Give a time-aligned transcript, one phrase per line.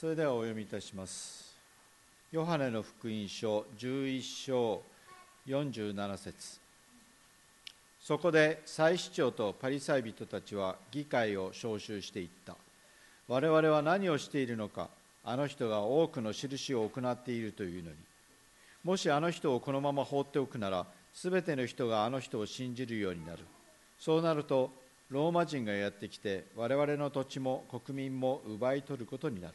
[0.00, 1.56] それではお読みいたします。
[2.30, 4.80] ヨハネの福音書11章
[5.48, 6.60] 47節。
[8.00, 12.54] そこで祭司長とパリサイ人たちは議会を招集していった。
[13.26, 14.88] 我々は何をしているのか
[15.24, 17.96] あの人が多くの印を行っているというのに。
[18.84, 23.40] もしあの人をこのまま放っておくならすべての人があの人を信じるようになる。
[23.98, 24.70] そうなると
[25.10, 29.54] ローマ人がやってきて我々の土地も国民も奪い取ることになる。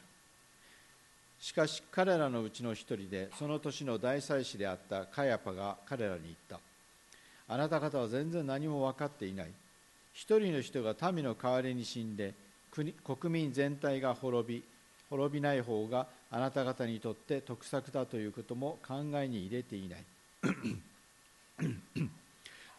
[1.44, 6.62] しかし彼らのうちの一人でその年の大祭司であったカヤパが彼らに言った。
[7.54, 9.52] あなた方は全然何も分かっていない。
[10.14, 12.34] 一人の人が民の代わりに死んで
[12.72, 12.94] 国
[13.34, 14.64] 民全体が滅び
[15.10, 20.04] 滅びない方があなた方にとって得策だということも考えに入れていない。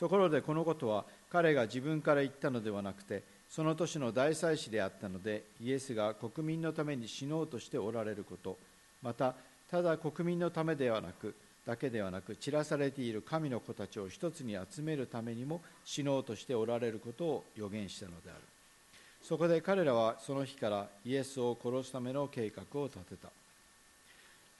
[0.01, 3.23] ところでこのことは彼が自分から言ったのではなくて
[3.55, 8.57] その年の大祭司であったのでイエスが国民のために死のうとしておられること
[9.01, 9.37] また
[9.71, 18.41] ただ国民のためではなくだけではなく散らされている神の子たちを一つに集めるためにも死のうとしておられることを予言したのである。
[19.23, 23.29] そこで彼らはその日からイエスを殺すための計画を立てた。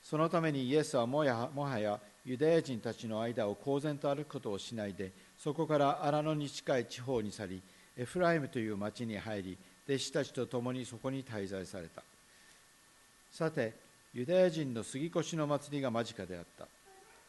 [0.03, 7.63] そのためにイエスはもやもはやユダヤ人たちの間を公然と歩くことをしないでそこから荒野に近い地方に去り
[7.97, 12.03] エフライムという町に入り弟子たちと共にそこに滞在された。
[13.31, 13.75] さて
[14.15, 16.67] ユダヤ人の杉越の祭りが間近であった。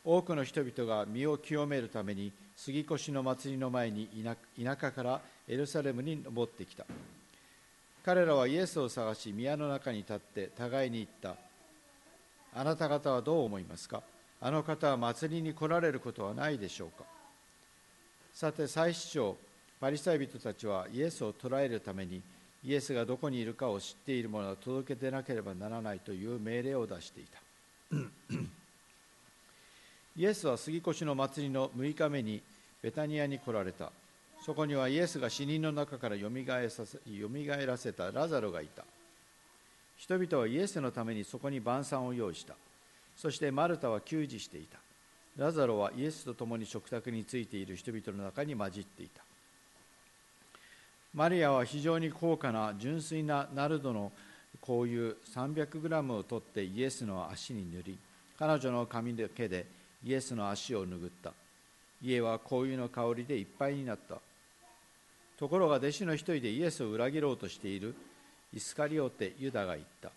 [0.04, 4.08] 多くの人々が身を清めるために杉越の祭りの前に
[4.64, 6.86] 田舎からエルサレムに登ってきた。
[8.06, 11.36] 彼らはイエスを探し宮の中に立って互いに言った。
[12.60, 14.04] あなた方はどう思いますか？
[14.40, 17.04] あの方は祭りに来られることはないでしょうか？
[18.32, 19.36] さて祭司長
[19.80, 22.22] パリサイ人たちはイエスを捕らえるために
[22.64, 27.40] イエスがどこにいるかを知っている者は届け出なければならないという命令を出していた。
[30.18, 32.42] イエスは杉越の祭りの6日目に
[32.82, 33.92] ベタニアに来られた。
[34.44, 36.70] そこにはイエスが死人の中からよみがえ
[37.66, 38.84] らせたラザロがいた。
[39.98, 42.56] 人々はイエスのためにそこに晩餐を用意した。
[43.16, 44.80] そしてマルタは給仕していた。
[45.38, 49.25] ラザロはイエスと共に食卓についている人々の中に混じっていた
[51.16, 54.12] マリアは非常に高価な純粋なナルドの
[54.62, 57.98] 香油300グラムを取ってイエスの足に塗り
[58.38, 59.66] 彼女の髪の毛で
[60.04, 61.32] イエスの足を拭った。
[62.02, 64.18] 家は香油の香りでいっぱいになった。
[65.40, 67.96] ところが弟子の一人でイエスを裏切ろうとしている
[68.54, 70.12] イスカリオテユダが言った。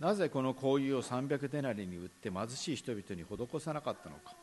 [0.00, 4.34] なぜこの香油を300デナリに売って貧しい人々に施さなかったのか。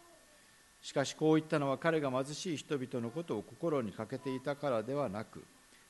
[0.81, 5.43] しかしこう言ったのは彼が貧しい人々のことを心にかけていたからではなく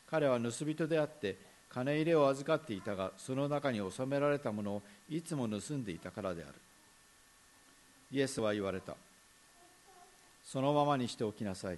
[0.09, 1.38] 彼は盗人であって
[1.69, 6.53] 金入れを預かっていたがその中に収められたものをいつも盗んでいたからである。
[8.12, 8.96] イエスは言われた。
[10.46, 11.78] そのままにしておきなさい。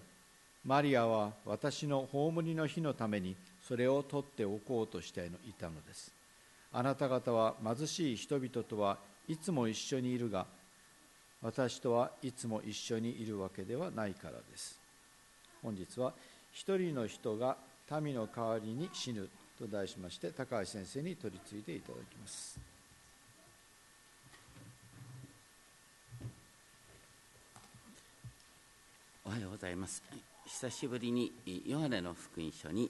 [0.64, 3.36] マリアは私の葬りの日のために
[3.68, 6.12] それを取っておこうとしていたのです。
[6.72, 8.98] あなた方は貧しい人々とは
[9.28, 10.46] いつも一緒にいるが
[11.42, 14.78] 私とはいつも一緒にいるわけではないからです。
[15.64, 16.14] 本日は
[16.52, 17.58] 一人の人が
[18.02, 19.28] 民の代わりに死ぬ
[19.58, 22.60] と題しまして高橋先生に取り次いでいただきます。
[29.26, 30.02] おはようございます。
[30.46, 31.32] 久しぶりに
[31.68, 32.90] ヨハネの福音書に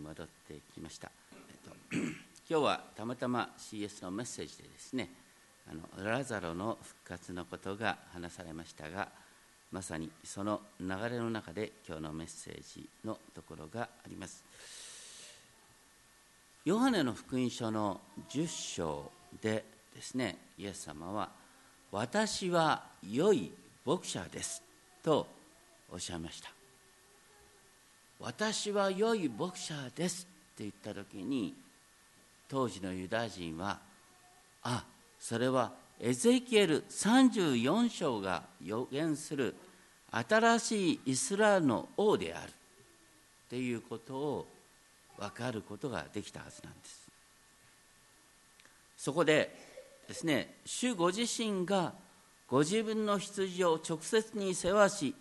[0.00, 1.76] 戻ってきました、えっと
[2.48, 5.08] 今日はたまたま CS のメッセージでですね
[5.68, 9.08] あのラザロの復活のことが話されましたが
[9.72, 14.44] まさにその流れの中で今日のメッセージのところがあります。
[16.64, 18.00] ヨハネの福音書の
[18.30, 19.10] 10章
[19.40, 19.64] で
[19.94, 21.30] ですねイエス様は
[21.90, 23.50] 「私は良い
[23.86, 24.62] 牧者です」
[25.02, 25.26] と
[25.90, 26.50] おっしゃいました。
[28.18, 31.54] 私は良い牧者ですって言った時に
[32.48, 33.78] 当時のユダヤ人は
[34.62, 34.84] あ
[35.18, 39.54] それはエゼキエル34章が予言する
[40.10, 42.52] 新しいイスラエルの王であるっ
[43.50, 44.46] ていうことを
[45.18, 47.06] 分かることができたはずなんです。
[48.96, 49.54] そこで
[50.08, 51.92] ですね主ご自身が
[52.48, 55.14] ご自分の羊を直接に世話し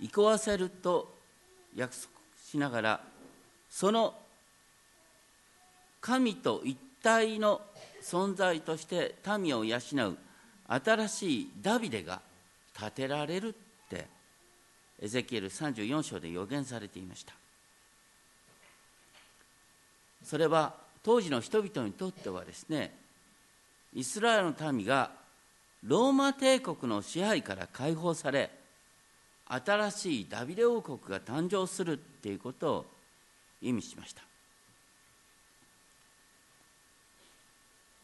[0.00, 1.14] 憩わせると
[1.76, 2.08] 約束
[2.44, 3.00] しながら
[3.70, 4.14] その
[6.00, 7.60] 神と一体の
[8.04, 10.18] 存在として民を養う
[10.68, 12.20] 新しいダビデが
[12.78, 13.52] 建てられるっ
[13.88, 14.06] て
[15.00, 17.32] エゼキエル34章で予言されていました。
[20.22, 22.94] それは当時の人々にとってはですね
[23.94, 25.10] イスラエルの民が
[25.82, 28.50] ローマ帝国の支配から解放され
[29.46, 32.86] 新しいダビデ王国が誕生するっていうことを
[33.60, 34.22] 意味しました。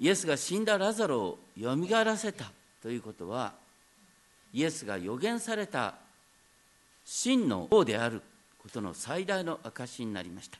[0.00, 2.50] イエスが死んだラザロをよみがえらせた。
[2.82, 3.52] ということは
[4.54, 5.94] イエスが予言された
[7.04, 8.22] 真の王である
[8.62, 10.58] ことの最大の証しになりました。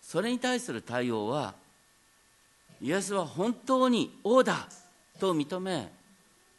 [0.00, 1.54] それに対する対応は
[2.80, 4.68] イエスは本当に王だ
[5.18, 5.90] と認め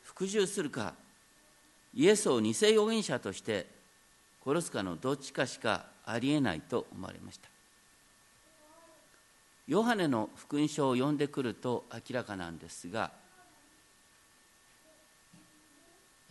[0.04, 0.94] 服従するか
[1.94, 3.68] イエスを偽預言者として
[4.44, 7.55] 殺すかのどっちかしかありえないと思われました。
[9.68, 13.12] ヨハネの福音書を読んでくると明らかなんですが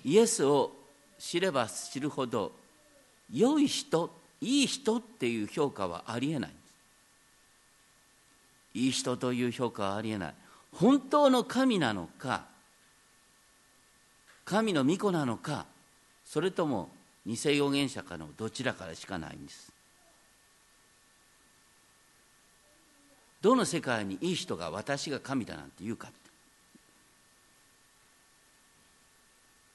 [0.04, 0.72] イエスを
[1.18, 2.52] 知れば知るほど
[3.32, 4.10] 良い人
[4.40, 6.50] いい人っていう評価はありえない。
[8.74, 10.34] いい人という評価はありえない。
[10.74, 12.44] 本当の神なのか
[14.44, 15.64] 神の御子なのか
[16.26, 16.90] それとも
[17.24, 19.72] 偽預言者かのどちらからしかないんです。
[23.44, 26.16] どの世界にいい人が私が神だなんて言うかって。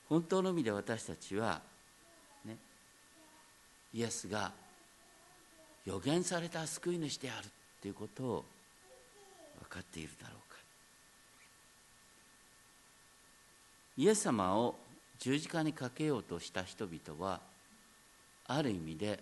[0.10, 1.62] 本当の意味で私たちは
[2.45, 2.57] ね
[3.94, 4.51] イエスが
[5.86, 7.48] 予言された救い主である
[7.80, 8.45] ということを
[9.62, 10.57] 分かっているだろうか。
[13.98, 14.74] イエス様を
[15.19, 17.39] 十字架にかけようとした人々は
[18.48, 19.19] ある意味で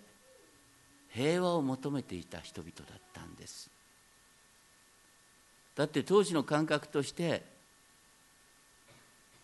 [1.10, 3.70] 平和を求めていた人々だったんです。
[5.78, 7.40] だって当時の感覚として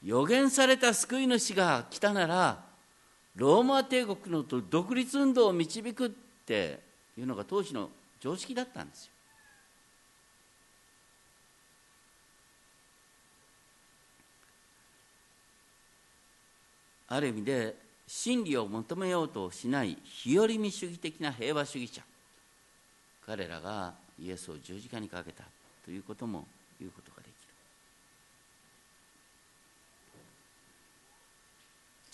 [0.05, 2.61] 予言された救い主が来たなら
[3.37, 6.11] ローマ帝国の独立運動を導くっ
[6.45, 6.81] て
[7.17, 7.89] いうのが当時の
[8.19, 9.13] 常識だったんですよ。
[17.11, 17.77] ある意味で
[18.09, 22.03] 真理を求めようとしない日和見主義的な平和主義者
[23.25, 25.45] 彼らがイエスを十字架にかけた
[25.85, 26.47] ということも
[26.81, 27.33] 言うことができ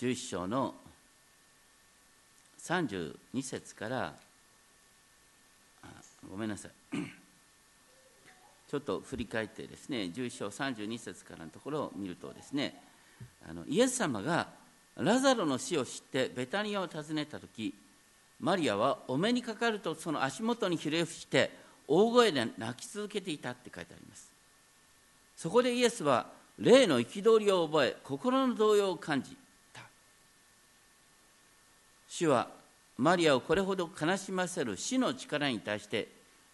[0.04, 0.10] る。
[0.12, 0.74] 11章の
[2.58, 4.14] 32節から
[6.28, 6.70] ごめんなさい。
[8.68, 12.80] ちょっと振り返ってですね11章32節からのところを見るとですね
[13.48, 14.48] あのイエス様が
[14.96, 17.74] ラザロの死を知ってベタニアを訪ねた時
[18.38, 21.50] マリアはお目にかかるとその足元にひれ伏して
[21.92, 24.30] 大声で泣き続けていたって書いてあります。
[25.36, 26.26] そこでイエスは
[26.56, 29.36] 霊の憤りを覚え心の動揺を感じ
[29.72, 29.82] た。
[32.08, 32.48] 主は
[32.96, 36.06] マリアをこれほど悲しませる死の力に対して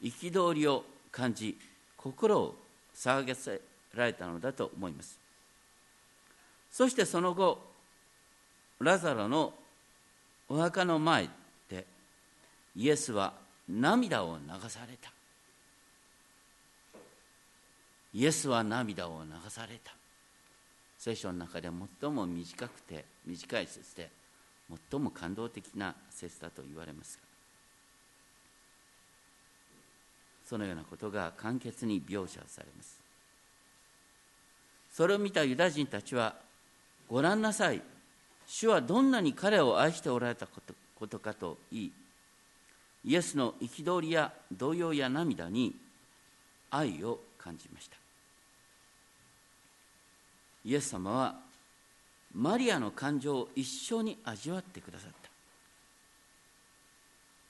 [0.03, 1.59] 憤りを感じ
[1.99, 2.57] 心を
[2.95, 3.61] 騒がせ
[3.95, 5.19] られたのだと思います。
[6.73, 7.61] そしてその後
[8.81, 9.53] ラザロの
[10.49, 11.29] お墓の前
[11.69, 11.85] で
[12.75, 13.35] イエスは
[13.69, 15.16] 涙を流された。
[18.15, 19.93] イエスは涙を流された。
[20.99, 21.69] 聖書の中で
[22.01, 24.11] 最も短くて短い説で
[24.91, 27.23] 最も感動的な説だと言われますが
[30.45, 32.99] そのようなことが簡潔に描写されます。
[34.93, 36.37] それを見たユダ人たちは
[37.09, 37.83] ご覧なさい。
[38.47, 41.93] 主はどんなに彼を愛しておられたことことかと言い
[43.05, 45.75] イエスの憤りや動揺や涙に
[46.71, 47.97] 愛を感じました。
[50.65, 51.37] イエス様は
[52.35, 55.31] マリアの感情を一緒に味わってくださった。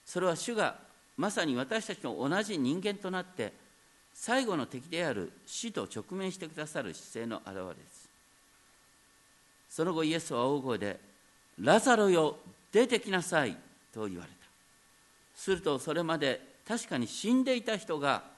[0.04, 0.76] それは主が
[1.16, 3.54] まさに私たちと同じ人間となって
[4.12, 8.06] 最後の敵である死と直面してくださる姿勢の表れです。
[9.70, 11.00] その後イエスは大声で
[11.58, 12.36] 「ラザロよ
[12.70, 13.56] 出てきなさい」
[13.92, 14.36] と言われた。
[15.34, 18.35] するとそれまで確かに死んでいた人が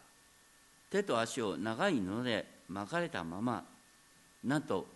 [0.91, 3.65] 手と足を長い布で巻かれたまま
[4.45, 4.87] なんと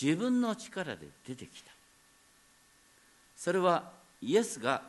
[0.00, 1.70] 自分の力で出てきた。
[3.36, 3.90] それは
[4.20, 4.82] イエスが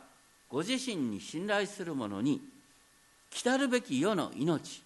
[0.48, 2.40] ご自身に信頼する者に
[3.30, 4.82] 来るべき世の命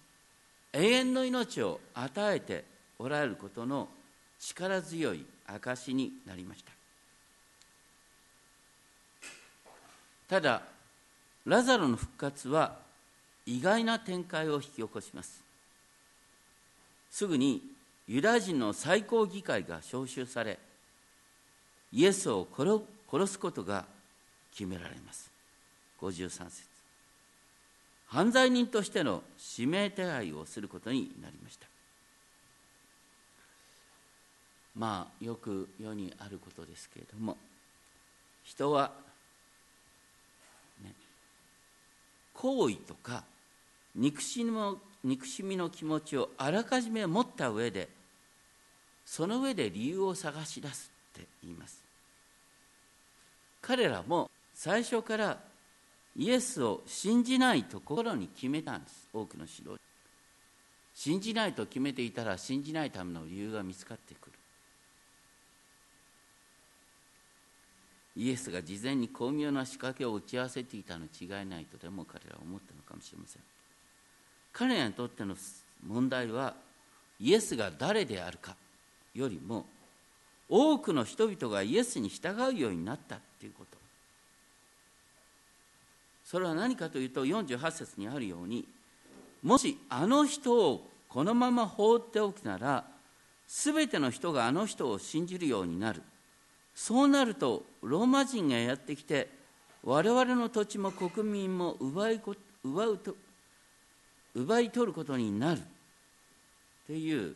[0.73, 2.63] 永遠の命を与えて
[2.99, 3.87] おられることの
[4.39, 6.71] 力強い証になりました。
[10.27, 10.61] ただ
[11.45, 12.79] ラザロの復活は
[13.45, 15.44] 意外な展開を引き起こします。
[17.15, 17.61] すぐに
[18.09, 20.59] ユダヤ人の最高議会が招集され
[21.93, 22.45] イエスを
[23.09, 23.85] 殺すことが
[24.51, 25.31] 決められます。
[26.01, 26.63] 53節。
[28.07, 29.23] 犯罪人としての
[29.57, 31.67] 指名手配をすることになりました。
[34.77, 37.37] まあよく世にあることですけれども
[38.43, 38.91] 人は、
[40.83, 40.91] ね、
[42.33, 43.23] 好意とか
[43.95, 47.87] 憎しみの憎しみの気持ちをあらかじめ持った上で
[49.05, 51.83] その上で理由を探し出すって言います。
[53.61, 55.37] 彼らも最初から
[56.17, 59.07] イエスを信じないと心に決めたんです。
[59.13, 59.79] 多くの指導
[60.95, 64.31] 信じないと決めていたら信じないための理由が見つかってくる。
[68.17, 73.54] イエスが事前に巧妙な仕掛けを打ち合わせていたの違いないとでも彼らは思ったのかもしれません。
[74.57, 75.35] 彼らにとっての
[75.85, 76.53] 問題は
[77.19, 78.55] イエスが誰であるか
[79.13, 79.65] よりも
[80.47, 83.77] 多くの人々がイエスに従うようになったということ。
[86.23, 88.65] それは何かというと48節にあるように
[89.43, 92.83] もしあの人をこのまま放っておくなら
[93.47, 96.01] 全ての人があの人を信じるようになる。
[96.73, 99.29] そうなるとローマ人がやってきて
[99.83, 102.21] 我々の土地も国民も奪い
[102.63, 103.15] 奪うと
[104.35, 105.61] 奪い取ることになるっ
[106.87, 107.35] ていう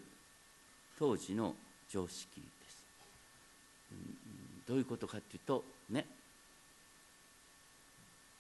[0.98, 1.56] 当時の
[1.90, 2.84] 常識です。
[4.68, 6.06] どういうことかっていうとね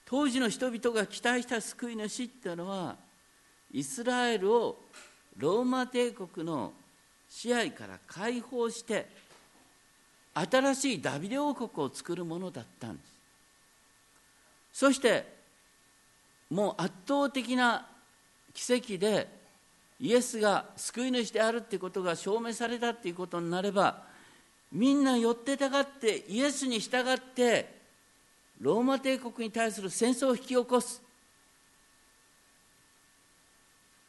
[0.06, 2.96] 当時の人々が期待した救い主っていうのは
[3.72, 4.78] イスラエルを
[5.38, 6.74] ローマ帝国の
[7.30, 9.08] 支配から解放して
[10.34, 13.14] 新しいダビデ王国を作るものだったんです
[14.74, 15.26] そして
[16.50, 17.88] もう圧倒的な
[18.54, 19.28] 奇跡で
[20.00, 24.04] イエスが救い主であるっていうことが証明されたっていうことになれば
[24.72, 27.80] みんな寄ってたがってイエスに従って
[28.62, 31.02] ローマ帝国に対する戦争を引き起こす。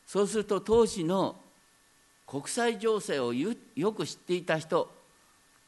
[0.07, 1.37] そうすると当時の
[2.27, 3.55] 国際情勢をよ
[3.93, 4.91] く知っていた人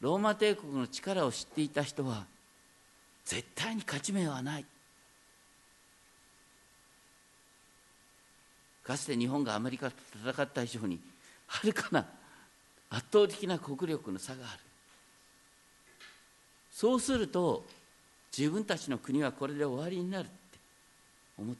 [0.01, 2.25] ローマ帝国の力を知っていた人は
[3.23, 4.65] 絶対に勝ち目はない。
[8.83, 10.99] かつて日本がアメリカと戦った以上に
[11.47, 12.05] はるかな
[12.89, 14.59] 圧倒的な国力の差がある。
[16.71, 17.63] そうすると
[18.35, 20.33] 自分たちの国はこれで終わりになるって
[21.37, 21.55] 思っ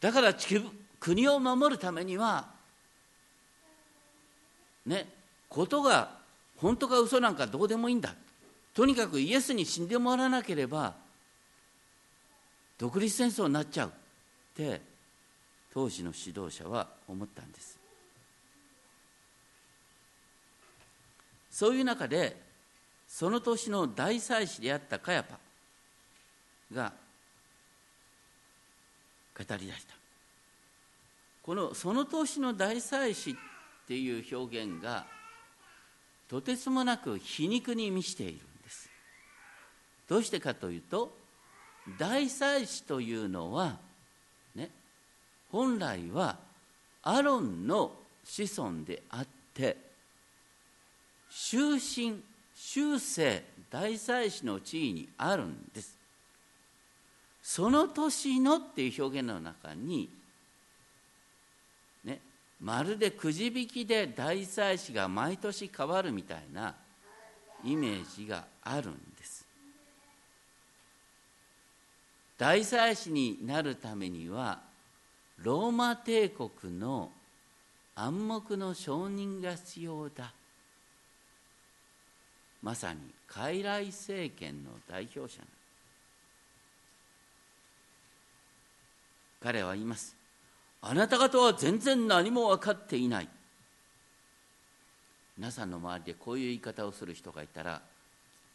[0.00, 0.08] た。
[0.08, 0.34] だから
[1.00, 2.46] 国を守るためには
[4.86, 5.08] ね
[5.48, 6.18] ことが
[6.56, 8.14] 本当か嘘なんかどうでもいいんだ。
[8.74, 10.94] とにかくイエスに死んでもらわなければ
[12.76, 13.92] 独立戦争になっちゃう。
[14.62, 14.80] って
[15.72, 17.78] 当時の指導者は思ったんです。
[21.50, 22.36] そういう中で
[23.06, 25.38] その年の大祭司であったカヤパ
[26.74, 26.92] が
[29.36, 29.94] 語り出した。
[31.42, 33.34] このその年の大祭司っ
[33.86, 35.06] ていう表現が
[36.28, 38.90] とてつもなく皮肉に満ちているんです。
[40.08, 41.16] どうしてかというと
[41.98, 43.87] 大祭司というのは
[45.50, 46.36] 本来は
[47.02, 47.92] アロンの
[48.24, 49.76] 子孫であって
[51.30, 52.20] 終身
[52.54, 55.96] 終生大祭司の地位にあるんです。
[57.42, 60.10] その年のっていう表現の中に
[62.04, 62.20] ね
[62.60, 66.74] まるでくじ引きで大祭司が毎年変わるみたいな
[67.64, 69.46] イメージがあるんです。
[72.36, 74.67] 大祭司になるためには
[75.42, 77.10] ローマ帝国の
[77.94, 80.32] 暗黙の承認が必要だ。
[82.62, 85.40] まさに傀儡政権の代表者
[89.40, 90.16] 彼は言います。
[90.80, 93.28] あなた方は全然何も分かっていない。
[95.36, 97.80] 皆さんの周りでこういう言い方をする人がいたら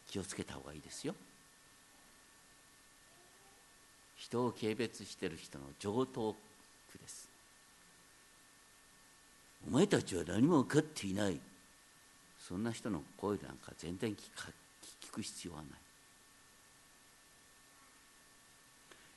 [0.10, 1.16] 気をつけた方がいいですよ。
[4.18, 6.36] 人を軽蔑している人の上等。
[6.94, 7.30] 句です。
[9.68, 11.40] お前たちは何も分かっていない。
[12.40, 14.18] そんな人の声なんか全然聞
[15.12, 15.68] く必要はない。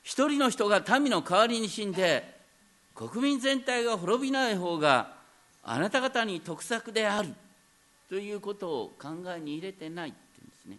[0.03, 2.37] 一人の人が民の代わりに死んで
[2.95, 5.17] 国民全体が滅びない方が
[5.63, 7.33] あなた方に得策である。
[8.07, 10.77] ということを考えに入れてないって言うんですね。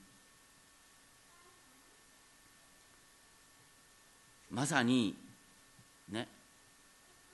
[4.51, 5.15] まさに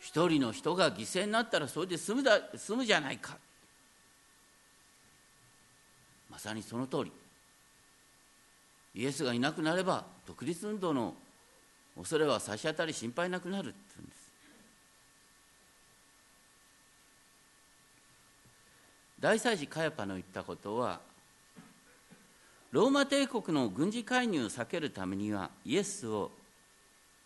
[0.04, 3.38] 一人の人が犠牲になったらそれで済むだ済むじゃないか。
[6.28, 7.12] まさにその通り。
[8.94, 11.14] イエスがいなくなれば独立運動の
[11.96, 14.30] 恐れは差し当たり心配なくなるって言うんです。
[19.18, 21.00] 大祭司カヤパの言ったことは
[22.72, 26.30] ローマ帝国の軍事介入を避けるためにはイエスを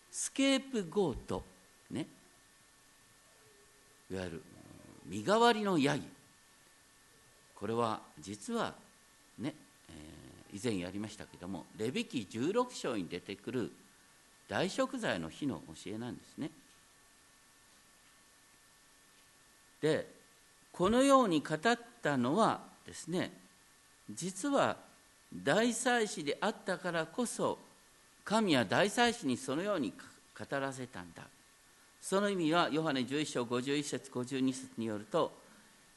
[0.09, 1.43] スケープゴート
[1.91, 2.07] ね
[4.11, 4.43] いわゆる
[5.05, 6.03] 身代わりのヤギ
[7.55, 8.73] これは実は
[9.37, 9.53] ね、
[9.89, 13.71] えー、以前やりましたけどもレビキ16章に出てくる
[14.47, 16.49] 大食材の日の教えなんですね。
[19.81, 20.07] で
[20.71, 21.59] このように語っ
[22.01, 23.31] たのはですね
[24.11, 24.77] 実は
[25.33, 27.59] 大祭司であったからこそ
[28.25, 29.93] 神は大祭司にそのように
[30.37, 31.23] 語らせたんだ
[32.01, 35.37] その意味はヨハネ11章51節52節によると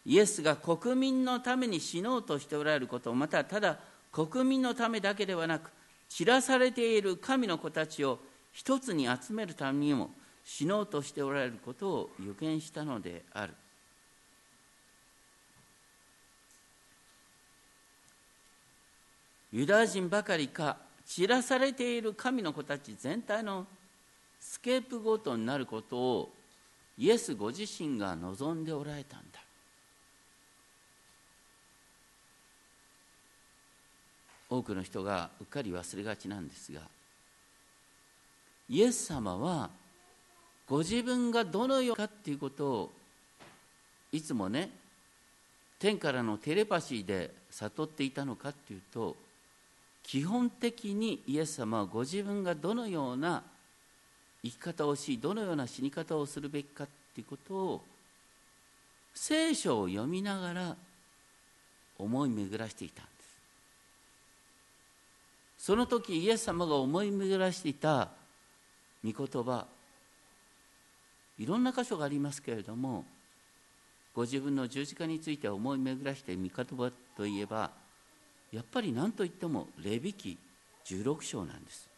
[0.04, 3.78] イエスが国民のために死のうとしておられることまたただ
[4.10, 5.70] 国民のためだけではなく
[6.08, 8.18] 散らされている神の子たちを
[8.52, 10.10] 一つに集めるためにも
[10.44, 13.54] 死のうとしておられることを予見したのである。
[19.52, 23.66] ユダヤ人ばかりか散らされている神の子たち全体の
[24.42, 26.32] スケープゴートになることを
[26.98, 29.40] イエスご自身が望んでおられたんだ。
[34.50, 36.82] 多くの人がうっかり忘れがちなんですが
[38.68, 39.70] イエス様は
[40.68, 42.90] ご自分がどのようかっていうことを
[44.10, 44.68] いつもね
[45.78, 49.16] 天からのテレパシーで悟っていたのかっていうと
[50.02, 53.42] 基本的にイエス様はご自分がどのような
[54.44, 57.82] 生き方をしどのような死に方をするべきかっていうことを
[59.14, 60.76] 聖書を読みながら
[61.98, 63.12] 思い巡らしていたんです。
[65.66, 68.08] その時イエス様が思い巡らしていた
[69.04, 69.66] 御言葉
[71.38, 73.04] いろんな箇所がありますけれども
[74.14, 77.70] ご自分の十字架について思い巡らして御言葉といえば
[78.52, 80.36] やっぱり何といってもレビ記
[80.84, 81.91] 16章なんです。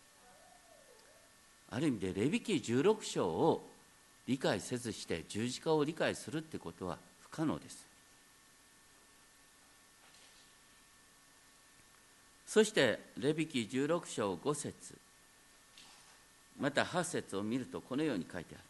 [1.71, 3.69] ある意味でレビ記16章を
[4.27, 7.87] 理解せずして十字架を理解するってことは不可能です。
[12.47, 14.95] そしてレビ記16章5節。
[16.61, 18.65] また8節を見るとこのように書いてある。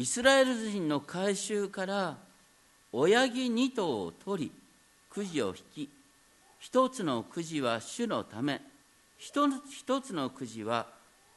[0.00, 2.18] イスラエル人の改宗から
[2.92, 4.52] 親木2頭を取り
[5.08, 5.90] くじを引き
[6.58, 8.60] 一つのくじは主のため
[9.18, 9.48] 一
[10.00, 10.86] つのくじは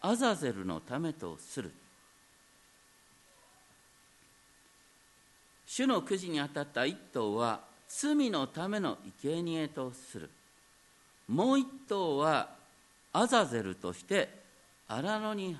[0.07, 1.69] アザゼルのためとする。
[5.65, 10.29] 主のくじに当たった一頭は罪のための生贄とする。
[11.27, 12.47] もう一頭は
[13.11, 14.29] アザゼルとして
[14.87, 15.57] 荒野に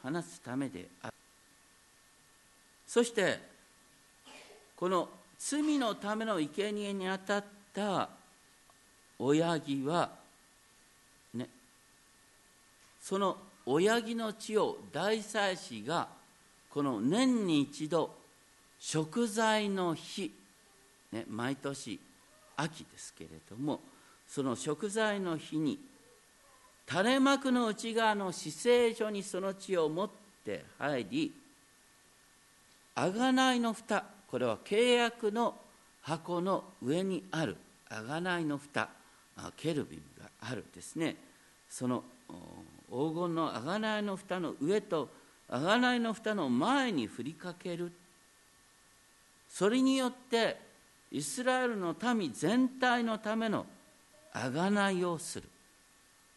[0.00, 1.14] 放すためである。
[2.86, 3.40] そして
[4.76, 5.08] この
[5.40, 8.08] 罪のための生贄に当たった
[9.18, 10.10] 親木は
[11.34, 11.48] ね
[13.02, 13.36] その
[13.70, 16.08] 親木の血を大祭司が
[16.70, 18.14] この年に一度
[18.80, 20.32] 食材の日、
[21.12, 22.00] ね、毎年
[22.56, 23.80] 秋ですけれども
[24.26, 25.78] その食材の日に
[26.88, 30.10] 垂れ幕の内側の死聖所にその血を持っ
[30.44, 31.34] て入り
[32.96, 35.54] 贖いの蓋これは契約の
[36.00, 37.58] 箱の上にある
[37.90, 38.88] 贖いの蓋
[39.58, 41.16] ケルビムがあるですね。
[41.68, 42.02] その
[42.90, 45.08] 黄金の贖いの蓋の上と
[45.48, 47.92] 贖いの蓋の前に振りかける。
[49.48, 50.58] それによって
[51.10, 53.66] イスラエルの民全体のための
[54.34, 55.48] 贖いをする。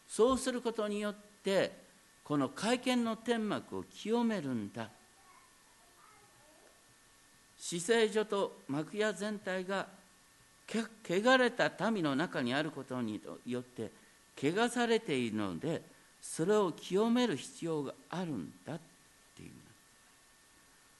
[0.07, 1.71] そうすることによって
[2.23, 4.89] この会見の天幕を清めるんだ。
[7.57, 9.87] 死聖所と幕屋全体が
[10.67, 13.91] 汚れた民の中にあることによって
[14.35, 15.81] 汚されているので
[16.21, 18.79] それを清める必要があるんだっ
[19.36, 19.51] ていう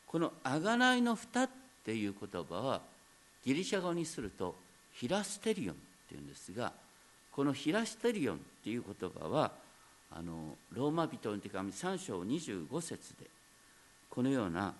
[0.07, 1.49] この「あがないの蓋」っ
[1.86, 2.81] ていう言葉は
[3.45, 4.55] ギリシャ語にすると
[4.93, 5.77] ヒラステリオンっ
[6.10, 6.73] ていうんですが
[7.31, 9.51] このヒラステリオンっていう言葉は
[10.12, 13.27] あのローマ人の手紙3章25節で
[14.10, 14.73] このような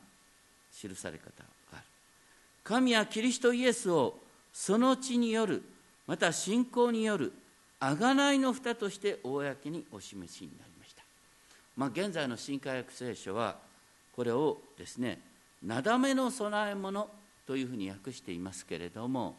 [0.74, 1.84] 記され方がある。
[2.64, 4.20] 神はキリストイエスを
[4.54, 5.64] その地による
[6.06, 7.32] また信仰による
[7.82, 11.04] 贖いの蓋として公にお示しになりました、
[11.76, 13.58] まあ、現在の新海約聖書は
[14.16, 15.20] これをですね
[15.64, 17.10] 「なだめの供え物」
[17.48, 19.36] というふうに訳していますけれども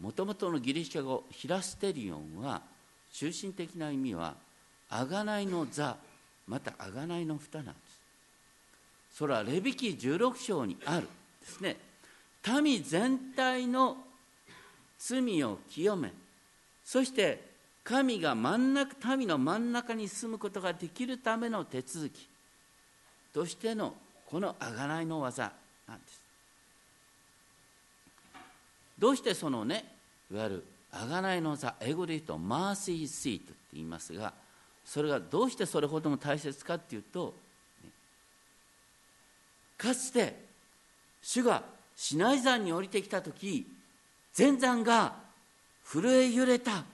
[0.00, 2.60] もともとのギリシャ語ヒラステリオンは
[3.12, 4.34] 中心的な意味は
[4.90, 5.96] 贖いの座
[6.46, 8.00] また贖いの蓋なんです。
[9.10, 11.08] それはレビキ16章にある
[11.40, 11.76] ですね。
[12.62, 13.96] 民全体の
[14.98, 16.12] 罪を清め
[16.86, 17.44] そして
[17.82, 22.28] 神が真ん中民の真ん中に住むことができるための手続き。
[23.34, 23.94] としての
[24.24, 25.52] この贖いの技
[25.86, 26.20] なんです。
[28.98, 29.84] どうしてそのね
[30.32, 34.32] いわゆる贖いの座英語で言うとマーシーシートって言いますが
[34.84, 37.34] それがどうしてそれほども大切かっていうと
[39.76, 40.34] かつて
[41.20, 41.62] 主が
[41.96, 43.66] シナイ山に降りてきた時
[44.32, 45.25] 全山が
[45.92, 46.84] 震え揺れた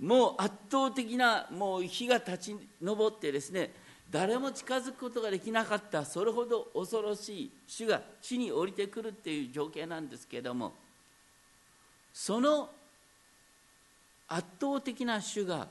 [0.00, 3.72] もう圧倒的なもう火が立ち上ってですね
[4.10, 10.72] 誰も近づくことができなかったそれほど恐ろしい主が地に降りてくるっていう情景なんですけれども
[12.12, 12.70] その
[14.26, 15.68] 圧倒的な主が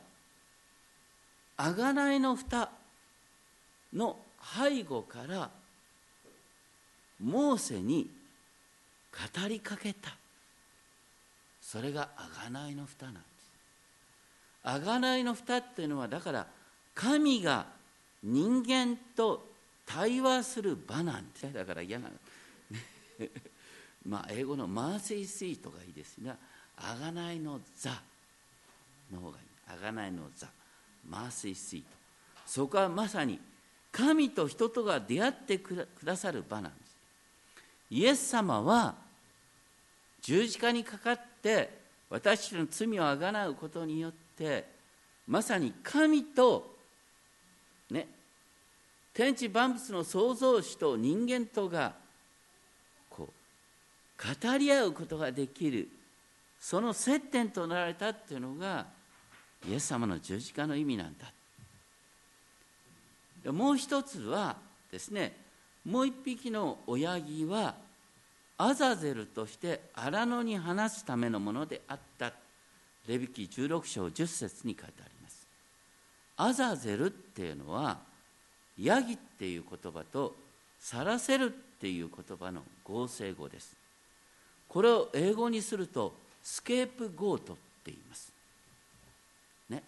[1.58, 2.70] 贖いの蓋
[3.94, 4.18] の
[4.58, 5.50] 背後から
[7.22, 8.10] モーセに
[9.12, 10.19] 語りかけた。
[11.72, 13.24] それが贖いの蓋なんです。
[14.64, 16.48] 贖いの蓋っていうのはだから
[16.96, 17.68] 神が
[18.24, 19.46] 人間と
[19.86, 22.10] 対話する場なんですだから嫌な
[24.04, 25.70] まあ英語のマーセイスイート。
[25.70, 26.36] がいいですが
[26.76, 27.92] 贖いの座。
[29.12, 29.46] の方がいい。
[29.80, 30.48] 贖いの座。
[31.08, 31.88] マーセイスイート。
[32.48, 33.40] そこはまさに
[33.92, 36.98] 神と人とが出会ってくださる場なんです。
[37.92, 38.96] イエス様は
[40.22, 41.70] 十字架にかかって
[42.10, 44.66] 私たちの罪をあがなうことによって
[45.28, 46.76] まさに神と
[47.92, 48.08] ね
[49.14, 51.94] 天地万物の創造主と人間とが
[53.10, 55.88] こう語り合うことができる
[56.60, 58.86] その接点となられたっていうのが
[59.68, 61.32] イエス様の十字架の意味なんだ。
[63.52, 64.58] もう一つは
[64.92, 65.36] ですね
[65.86, 67.76] もう一匹の親木は
[68.62, 72.34] アザゼルとして荒野に放すためのものであった。
[73.08, 75.48] レビキ16章10節に書いてあります。
[76.36, 77.98] アザゼルっていうのは
[78.78, 80.36] ヤギっていう言葉と
[80.78, 83.74] さらせるっていう言葉の合成語です。
[84.68, 88.34] これを英語にするとスケープゴートって言います。
[89.70, 89.82] ね。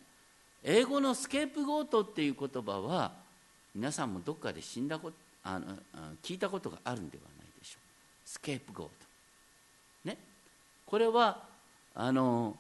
[0.64, 3.12] 英語のスケープゴートっていう言葉は
[3.76, 5.78] 皆さんもどっかで死んだことあの
[6.24, 7.41] 聞いたことがあるんではない。
[8.32, 8.92] スケープゴート
[10.06, 10.18] ね？
[10.86, 11.44] これは
[11.94, 12.56] あの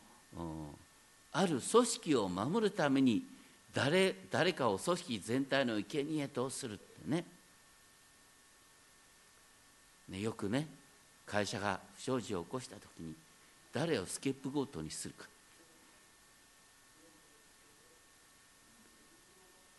[1.31, 3.23] ある組織を守るために
[3.73, 7.23] 誰誰かを組織全体の生贄とするってね。
[10.09, 10.67] ねよくね
[11.25, 13.15] 会社が不祥事を起こした時に
[13.71, 15.25] 誰をスケープゴートにするか。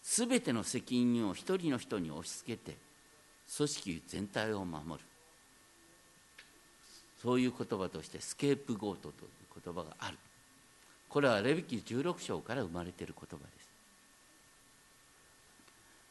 [0.03, 2.79] すべての責任を一人の人に押し付けて
[3.55, 5.07] 組織全体を守る。
[7.23, 10.19] そういう言葉としてスケープゴートという言葉がある。
[11.09, 13.69] これはレビ記16章から生まれている言葉です。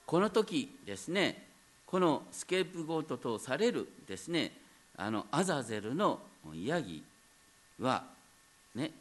[0.06, 1.48] この時ですね
[1.86, 4.52] このスケープゴートとされるですね
[4.98, 6.20] あのアザゼルの
[6.54, 7.02] ヤギ
[7.80, 8.04] は
[8.76, 8.92] ね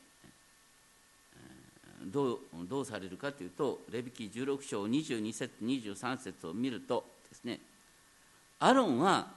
[2.04, 7.58] どうどうされるかというとレビ記16章22節23節を見るとですね
[8.60, 9.28] アロンは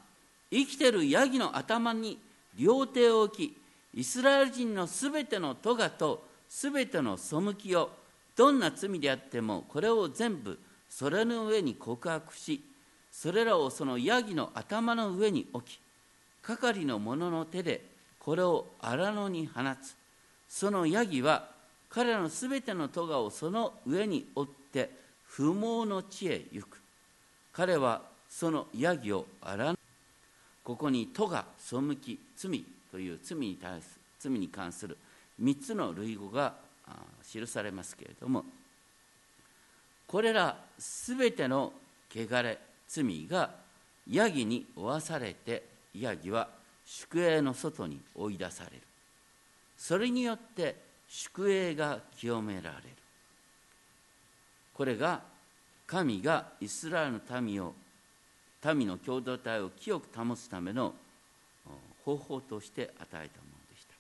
[0.51, 2.19] 生きてるヤギの頭に
[2.58, 3.58] 両手を置き
[3.94, 7.89] イスラエル人のすべての咎とすべての背きを
[8.36, 10.58] どんな罪であってもこれを全部
[10.89, 12.63] それの上に告白し
[13.12, 15.80] それらをそのヤギの頭の上に置き
[16.42, 19.96] 係の者の手でこれを荒野に放つ。
[20.48, 21.50] そのヤギは
[21.89, 24.92] 彼らのすべての咎をその上に追って
[25.26, 26.80] 不毛の地へ行く。
[27.52, 29.78] 彼はそのヤギを荒野
[30.63, 34.97] ここに咎背き罪という罪に対す罪に関する
[35.41, 36.54] 3つの類語が
[37.30, 38.45] 記されますけれども
[40.08, 41.73] これらすべての
[42.15, 43.49] 汚れ罪が
[44.10, 45.63] ヤギに負わされて
[45.99, 46.47] ヤギは
[46.86, 48.82] 宿営の外に追い出される。
[49.78, 50.76] それによって
[51.08, 52.73] 宿営が清められる。
[54.73, 55.21] これが
[55.88, 57.73] 神がイスラエルの民を
[58.73, 60.93] 民の共同体を清く保つための
[62.06, 63.28] 方法として与えたもの
[63.73, 63.93] でした。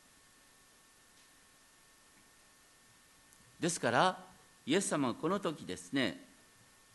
[3.59, 4.17] ですから
[4.65, 6.17] イエス様はこの時ですね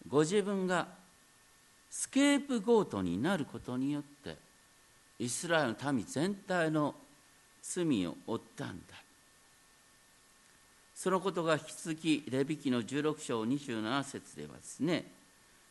[0.09, 0.89] ご自分が
[1.91, 4.37] スケープゴートになることによって
[5.19, 6.95] イスラエルの民全体の
[7.63, 8.95] 罪を負ったんだ。
[10.95, 15.05] そのことが引き続きレビ記の16章27節ではですね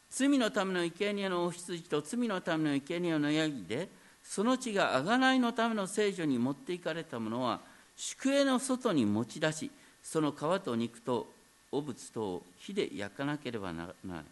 [0.10, 3.90] 罪のための生贄のお羊と罪のための生贄のヤギで
[4.24, 7.60] その血が贖いのための聖女に持っていかれたものは
[7.96, 9.72] 宿営の外に持ち出し
[10.04, 11.28] その皮と肉と
[11.72, 14.24] 汚物とを火で焼かなければならない。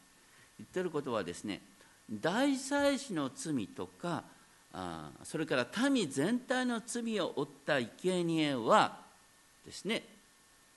[0.58, 1.62] 言ってることはですね
[2.10, 4.24] 大祭司の罪とか
[4.74, 8.98] あそれから民全体の罪を負った生贄は
[9.66, 10.04] ですね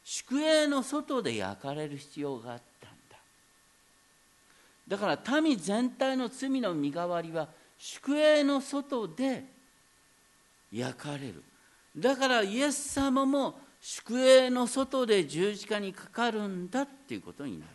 [0.04, 2.67] 宿営の外で焼かれる必要があった。
[4.88, 9.44] だから民全体の罪の身代わりは宿営の外で
[10.72, 11.44] 焼かれる。
[11.96, 17.72] だからイエス様も宿営の外で十字架にかかるんだっていうことになる。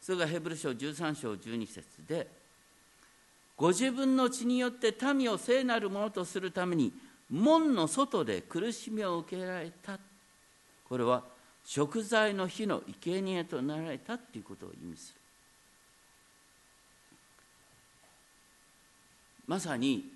[0.00, 2.28] それがヘブル書13章12節で
[3.56, 6.92] ご自分の血によって民を聖なるものとするために
[7.30, 9.98] 門の外で苦しみを受けられた。
[10.88, 11.22] これは
[11.64, 15.23] 食材の火の生贄となられたということを意味する。
[19.46, 20.10] まさに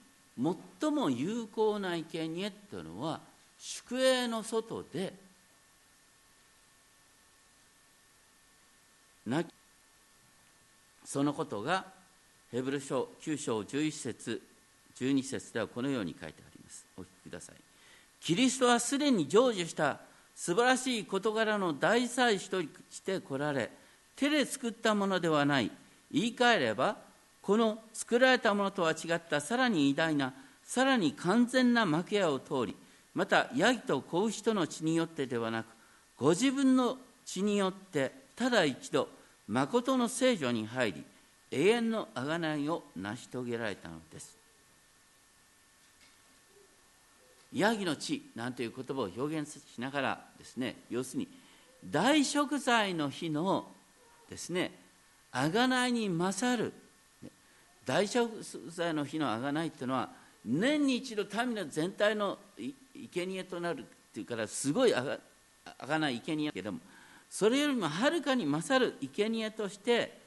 [0.81, 3.21] 最も有効な生贄というのは
[3.59, 5.13] 宿営の外で
[9.27, 9.43] な
[11.05, 11.85] そのことが
[12.51, 14.43] ヘブル書9章11節
[14.99, 16.87] 12節ではこのように書いてあります。
[16.97, 17.57] お聞きください。
[18.21, 20.01] キリストはすでに成就した
[20.35, 22.61] 素晴らしい事柄の大祭司と
[22.91, 23.71] して来られ
[24.17, 25.71] 手で作ったものではない。
[26.11, 26.97] 言い換えれば
[27.49, 32.77] この作られたものとは違ったさらに偉大なさらに完全な幕屋を通り
[33.15, 35.69] またヤギと子牛との血によってではなく
[36.19, 39.09] ご自分の血によってただ一度
[39.47, 41.05] 誠の聖女に入り
[41.51, 44.37] 永遠の贖いを成し遂げられたのです。
[47.55, 51.29] ヤギの血なんていう言葉を表現しながらですね要するに
[51.83, 53.69] 大食材の日の
[54.29, 54.71] ですね
[55.33, 56.75] 贖いに勝る
[57.89, 58.29] 大食
[58.69, 60.11] 材の日の贖いっていうのは
[60.45, 65.19] 年に一度民の全体の生贄となるっていうからすごいあが
[65.79, 66.81] あがない生贄けども
[67.31, 70.19] それよりもはるかに勝る生贄として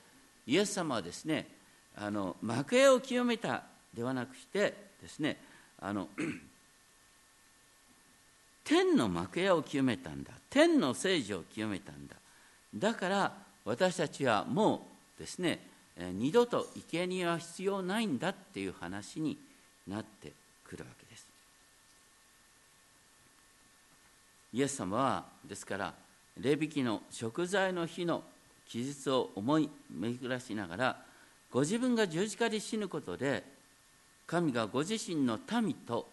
[0.47, 1.49] イエス様はですね
[1.95, 3.61] あの幕屋を清めた
[3.93, 5.37] ではなくしてですね
[5.79, 6.07] あの
[8.63, 10.31] 天の幕屋を清めたんだ。
[10.49, 12.15] 天の聖女を清めたんだ。
[12.73, 13.33] だから
[13.65, 19.37] 私たちはもうですね二度と生贄は必要ないんだっていう話に
[19.87, 20.31] なって
[20.63, 21.27] くるわけです。
[24.53, 25.93] イエス様はですから
[26.39, 28.23] レビキの食材の日の
[28.67, 30.97] 記述を思い巡らしながら
[31.51, 33.43] ご自分が十字架で死ぬことで
[34.25, 36.07] 神がご自身の民と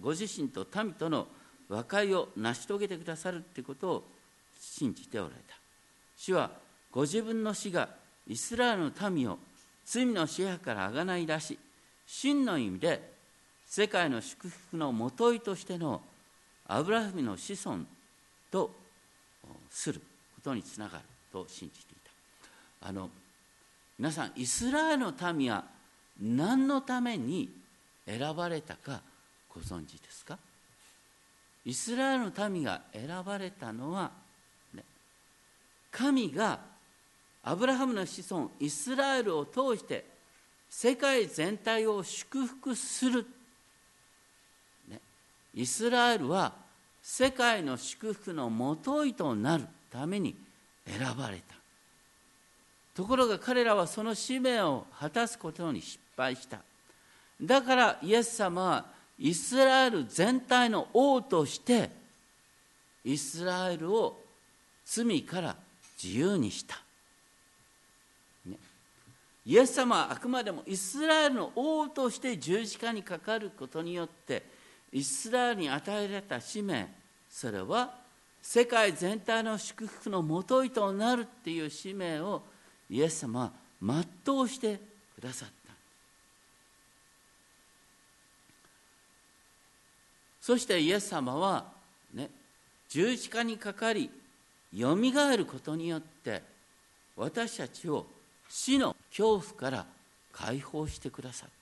[0.00, 1.26] ご自身と民との
[1.68, 4.04] 和解を成し遂げてくださるということを
[4.58, 5.56] 信じておられた。
[6.16, 6.50] 主は
[6.90, 7.88] ご自分の死が
[8.30, 9.38] イスラエルの民を
[9.84, 11.58] 罪の支配からあがない出し
[12.06, 13.12] 真の意味で
[13.66, 16.00] 世界の祝福のもといとしての
[16.68, 17.84] アブラハムの子孫
[18.52, 18.70] と
[19.68, 20.00] する
[20.36, 21.96] ことにつながると信じてい
[22.80, 22.88] た。
[22.88, 23.10] あの
[23.98, 25.64] 皆さんイスラエルの民は
[26.22, 27.50] 何のために
[28.06, 29.00] 選ばれたか
[29.52, 30.38] ご存知ですか？
[31.64, 34.12] イスラエルの民が選ばれたのは、
[34.72, 34.84] ね、
[35.90, 36.69] 神が
[37.42, 40.04] アブラハムの子孫イスラエルを通して
[40.68, 43.26] 世界全体を祝福する、
[44.88, 45.00] ね、
[45.54, 46.52] イスラエルは
[47.02, 50.36] 世界の祝福のもといとなるために
[50.86, 51.54] 選ばれた。
[52.94, 56.60] ところが彼らはその使命を果たすことに失敗した。
[57.40, 58.86] だからイエス様は
[59.18, 61.90] イスラエル全体の王として
[63.04, 64.18] イスラエルを
[64.84, 65.56] 罪から
[66.02, 66.82] 自由にした。
[69.46, 74.42] イエス様はあくまでもイスラエルの王として十字架にかかることによって
[74.92, 76.88] イスラエルに与えられた使命
[77.28, 77.94] それは
[78.42, 82.42] 世界全体の祝福のもといとなるっていう使命を
[82.88, 83.52] イエス様は
[84.24, 84.80] 全うして
[85.14, 85.54] くださった。
[90.40, 91.66] そしてイエス様は
[92.14, 92.30] ね
[92.88, 94.10] 十字架にかかり
[94.74, 96.42] よみがえることによって
[97.16, 98.06] 私たちを
[98.50, 99.86] 死の恐怖から
[100.32, 101.54] 解放してくださった。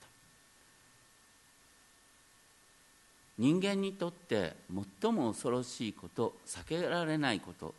[3.38, 4.54] 人間にとって
[5.00, 7.72] 最も恐ろしいこと避けられないこと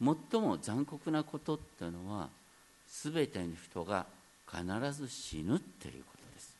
[0.00, 2.28] 最も残酷なことっていうのは
[2.86, 4.06] 全ての人が
[4.48, 6.54] 必ず死ぬっていうことです。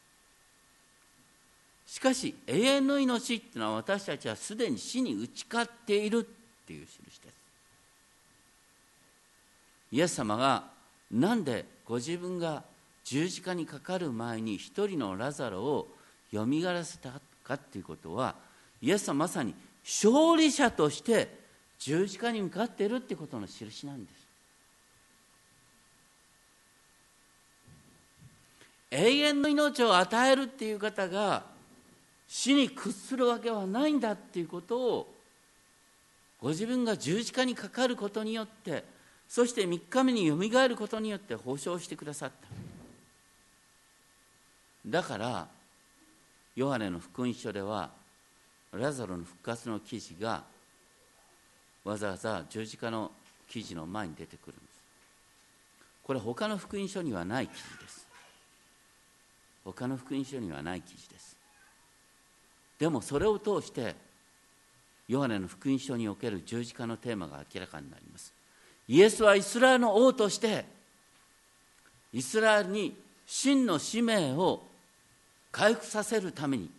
[1.86, 6.22] しかし永遠の命っていうのは私たちはすでに死に打ち勝っているっ
[6.66, 7.34] ていう印です。
[9.92, 10.64] イエス様が
[11.10, 12.62] なんでご自分が
[13.04, 15.88] 十字架にかかる前に一人のラザロを
[16.30, 17.10] よみがらせた
[17.44, 18.34] かっていうことは
[18.80, 21.28] イエスはまさに勝利者として
[21.78, 24.14] 十字架に向かっているってことの印なんです。
[28.92, 31.42] 永遠の命を与えるっていう方が
[32.26, 35.14] 死に屈するわけはないんだっていうことを
[36.40, 38.82] ご自分が十字架にかかることによって
[39.32, 42.48] そして3日目によみがえることによって保証してくださった。
[44.84, 45.48] だから
[46.54, 47.88] ヨハネの福音書では
[48.72, 50.44] ラザロの復活の記事が
[51.82, 53.10] わざわざ十字架の
[53.48, 54.82] 記事の前に出てくるんです。
[56.04, 58.06] これ他の福音書にはない記事です。
[59.64, 61.38] 他の福音書にはない記事です。
[62.78, 63.96] でもそれを通して
[65.08, 68.34] ヨハネの福音書における十字架のテーマが明らかになります。
[68.88, 70.64] イエスはイスラエルの王として
[72.12, 74.62] イスラエルに真の使命を
[75.50, 76.70] 回復させるために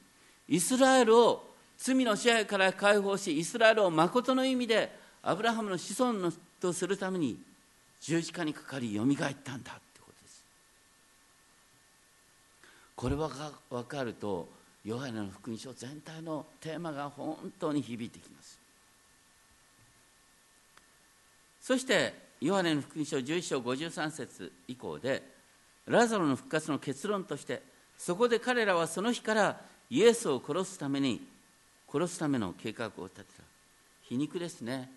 [0.48, 1.44] イスラエルを
[1.78, 7.38] 罪の支配から解放しイスラエルを誠の意味でアブラハムの子孫のとするために
[8.02, 10.46] 十字架にかかりよみがえったんだってことです。
[12.96, 13.30] これが
[13.70, 14.48] 分かると
[14.86, 18.63] ヨハネの福音書全体のテーマが本当に響いてきます。
[21.64, 25.24] そしてヨハネの福音書11章53節以降で
[25.88, 27.62] ラザロの復活の結論として
[27.98, 31.26] そこで彼らはその日からイエスを殺すために
[31.90, 33.44] 殺すための計画を立てた。
[34.02, 34.92] 皮肉ですね。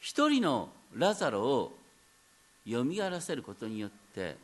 [0.00, 1.76] 一人のラザロを
[2.64, 4.36] よみがらせることによって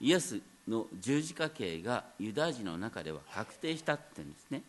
[0.00, 4.62] イエスの十字架刑がユダヤ人の中では確定したって言うんですね。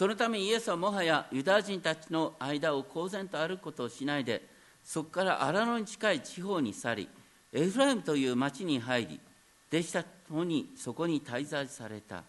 [0.00, 4.40] そのためイエスはもはやユダヤ人たちの間を公然と歩くことをしないで
[4.82, 7.08] そこから荒野に近い地方に去り
[7.52, 9.20] エフライムという町に入り
[9.70, 12.22] 弟子たちとにそこに滞在された。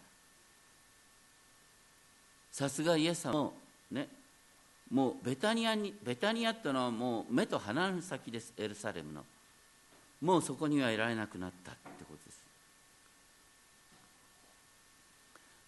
[2.52, 3.54] さすがイエス様も
[3.90, 4.10] ね
[4.92, 9.24] もうベタニアにベタニアっていうのはもう目と鼻の先ですエルサレムの。
[10.22, 12.42] もうそこにはいられなくなったってことです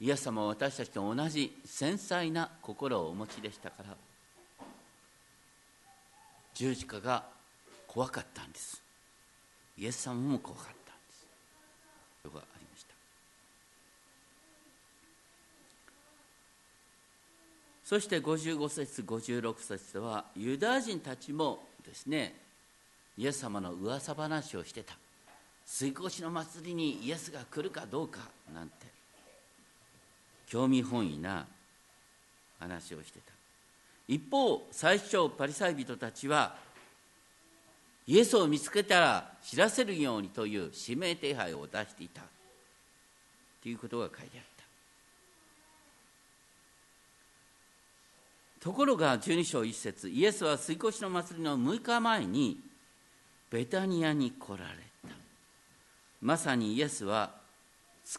[0.03, 3.95] イエス様は私たちと同じ繊細な心をお持ちでしたから
[6.53, 7.23] 十字架が
[7.87, 8.83] 怖かったんです。
[9.77, 12.35] イエス様も怖かったんです。
[12.35, 12.93] がありました。
[17.85, 22.35] そして55節56節ではユダヤ人たちもですね
[23.17, 24.97] イエス様の噂話をしてた。
[25.65, 28.19] 水越しの祭りにイエスが来るかどうか
[28.53, 28.92] なんて
[30.53, 31.47] 興味本位な
[32.59, 33.33] 話をしてた。
[34.07, 36.55] 一方最初パリサイ人たちは
[38.05, 42.21] イエスを見つけたら知らせるようにという指名手配を出していた。
[43.63, 44.43] ということが書いてあっ
[48.59, 48.63] た。
[48.63, 52.59] ところが12章1節イエスは水越の祭りの6日前に
[53.49, 54.75] ベタニアに来られ
[55.09, 55.15] た。
[56.21, 57.41] まさにイエスは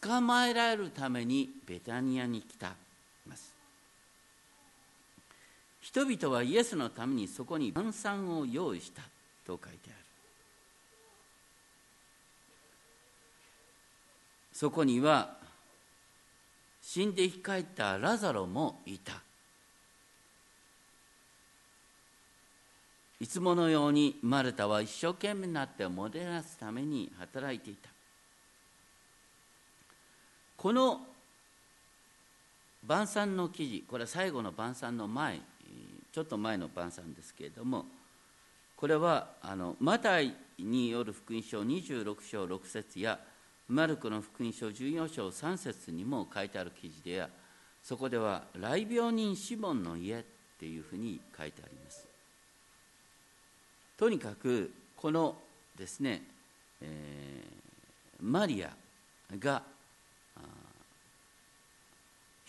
[0.01, 2.75] 捕まえられるためにベタニアに来た
[5.85, 9.03] 人々はイエスのためにそこに晩餐を用意した
[9.47, 9.95] と書いてある。
[14.51, 15.37] そこには
[16.81, 19.13] 死んで生き返ったラザロもいた。
[23.21, 27.94] いつものようにマルタは一生懸命になってもてなすために働いていた。
[30.65, 30.99] この
[32.87, 35.39] 晩餐の記事これは最後の晩餐の前
[36.11, 37.85] ちょっと前の晩餐ですけれども
[38.75, 43.19] これはあのマタイによる福音書26章6節や
[43.69, 47.27] マルコの福音書14章3節にも書いてある記事で
[47.83, 50.25] そこでは「来病人シモンの家」っ
[50.59, 52.07] ていうふうに書いてあります。
[53.99, 55.37] とにかくこの
[55.77, 56.23] ですね、
[56.81, 58.75] えー、マリア
[59.39, 59.74] が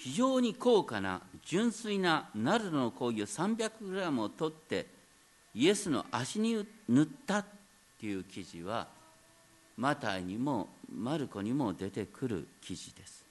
[0.05, 4.85] 非常に高価な純粋なナルドの香油 300g を取って
[5.55, 7.45] イエスの足に塗ったっ
[7.99, 8.87] ていう記事は
[9.75, 13.25] マタイにもマルコにも出てくる記事です。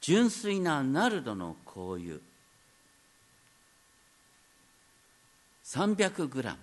[0.00, 2.16] 純粋なナルドの香油
[5.62, 6.54] 300g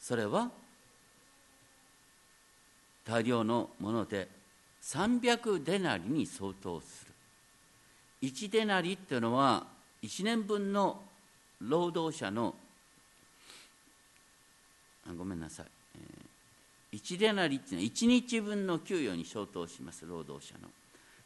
[0.00, 0.50] それは
[3.04, 4.35] 大量のもので
[4.86, 8.28] 300デナリに相当する。
[8.28, 9.66] 1デナリっていうのは
[10.02, 11.02] 1年分の
[11.60, 12.54] 労働者の
[15.08, 15.66] あごめんなさい、
[16.92, 20.68] え1デナリっていうのは1日分の給与に相当します労働者の。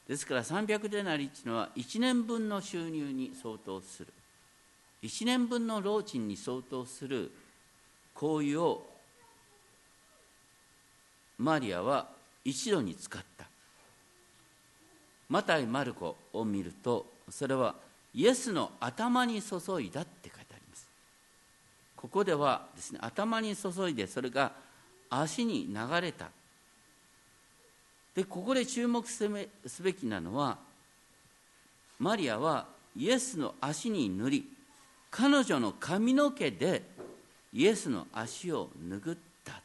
[0.09, 4.09] ですから300デナリっていうのは1年分の収入に相当する。
[5.03, 7.31] 1年分の労賃に相当する
[8.15, 8.87] 香油を
[11.39, 12.09] マリアは
[12.43, 13.50] 一度に使った。
[15.31, 17.77] マタイ・マルコを見るとそれは
[18.13, 20.89] イエスの頭に注いだって書いてあります。
[21.97, 24.53] ここではですね頭に注いでそれが
[25.09, 26.29] 足に流れた。
[28.15, 30.59] でここで注目すべきなのは
[32.01, 32.67] マリアは
[32.97, 34.49] イエスの足に塗り
[35.13, 36.83] 彼女の髪の毛で
[37.53, 39.61] イエスの足を拭った。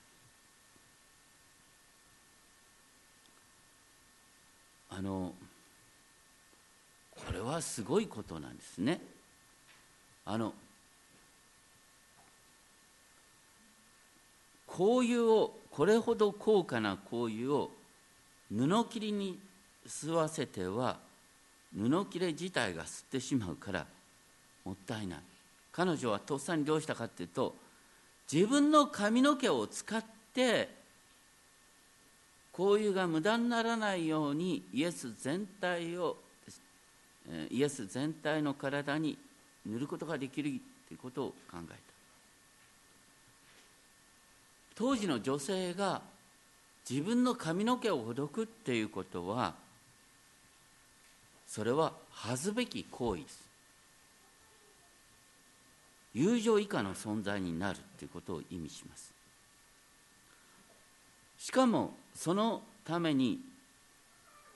[4.91, 5.33] あの
[7.45, 8.99] はすごいことなんですね。
[10.25, 10.53] あの
[14.67, 17.71] 香油をこれほど高価な香油を
[18.49, 19.39] 布切りに
[19.87, 20.97] 吸わせては
[21.77, 23.85] 布切れ自体が吸ってしまうから
[24.63, 25.19] もったいない。
[25.71, 27.53] 彼女はとっさにどうしたかっていうと
[28.31, 30.69] 自分の髪の毛を使って
[32.55, 36.17] 香油が無駄にならないようにイエス全体を
[37.49, 39.17] イエス全体の体に
[39.65, 41.75] 塗ることができるということを考えた。
[44.75, 46.01] 当時の女性が
[46.87, 49.55] 自分の髪の毛をほどくっていうことは
[51.47, 53.45] それは恥ずべき行為です。
[56.13, 59.13] 友情以下の存在になるということを意味します。
[61.37, 63.39] しかもそのために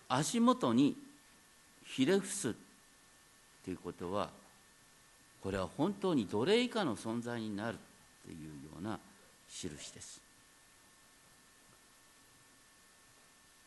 [0.08, 0.98] 足元に
[1.96, 2.56] ひれ伏す
[3.64, 4.30] ということは
[5.42, 7.78] これは本当に奴隷以下の存在になる
[8.26, 9.00] というような
[9.50, 10.22] 印です。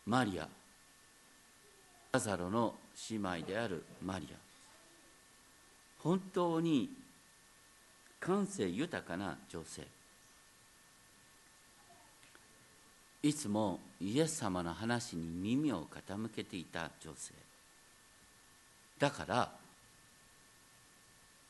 [0.06, 0.48] マリア。
[2.12, 2.74] ラザロの
[3.10, 4.36] 姉妹であるマリア。
[6.02, 6.90] 本当に
[8.20, 9.82] 感性豊かな女性。
[13.22, 17.32] いつもイエス様の話に耳を傾けていた女性。
[19.02, 19.50] だから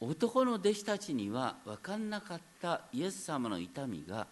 [0.00, 4.26] 男の弟子たちには分かんなかったイエス様の痛みが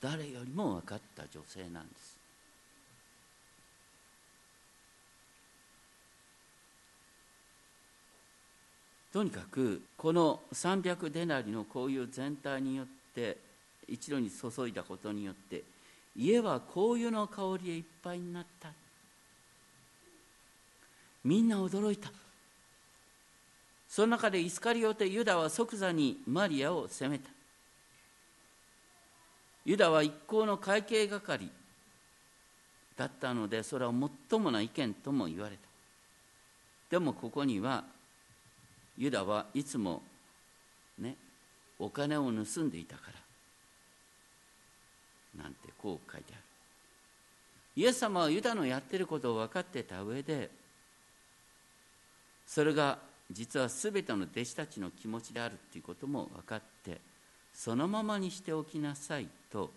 [0.00, 2.16] 誰よりも分かった女性なんです。
[9.12, 13.36] とにかくこの300デナリのこういう全体によって
[13.86, 15.64] 一度に注いだことによって
[16.16, 18.70] 家は香油の香りでいっぱいになった。
[21.22, 22.10] みんな驚いた。
[23.94, 27.30] その中でイスカリオテユダは即座にマリアを責めた。
[29.64, 31.48] ユダは一行の会計係
[32.96, 33.92] だったのでそれは
[34.28, 35.62] 最もな意見とも言われた。
[36.90, 37.84] でもここには
[38.98, 40.02] ユダはいつも
[40.98, 41.14] ね
[41.78, 43.12] お金を盗んでいたか
[45.36, 45.44] ら。
[45.44, 46.42] なんてこう書いてある。
[47.76, 50.50] イエス様はユダのやってることを分かってた上で
[52.44, 57.00] それが実は全ての弟子たちの気持ちであるということも分かって
[57.52, 59.70] そのままにしておきなさいと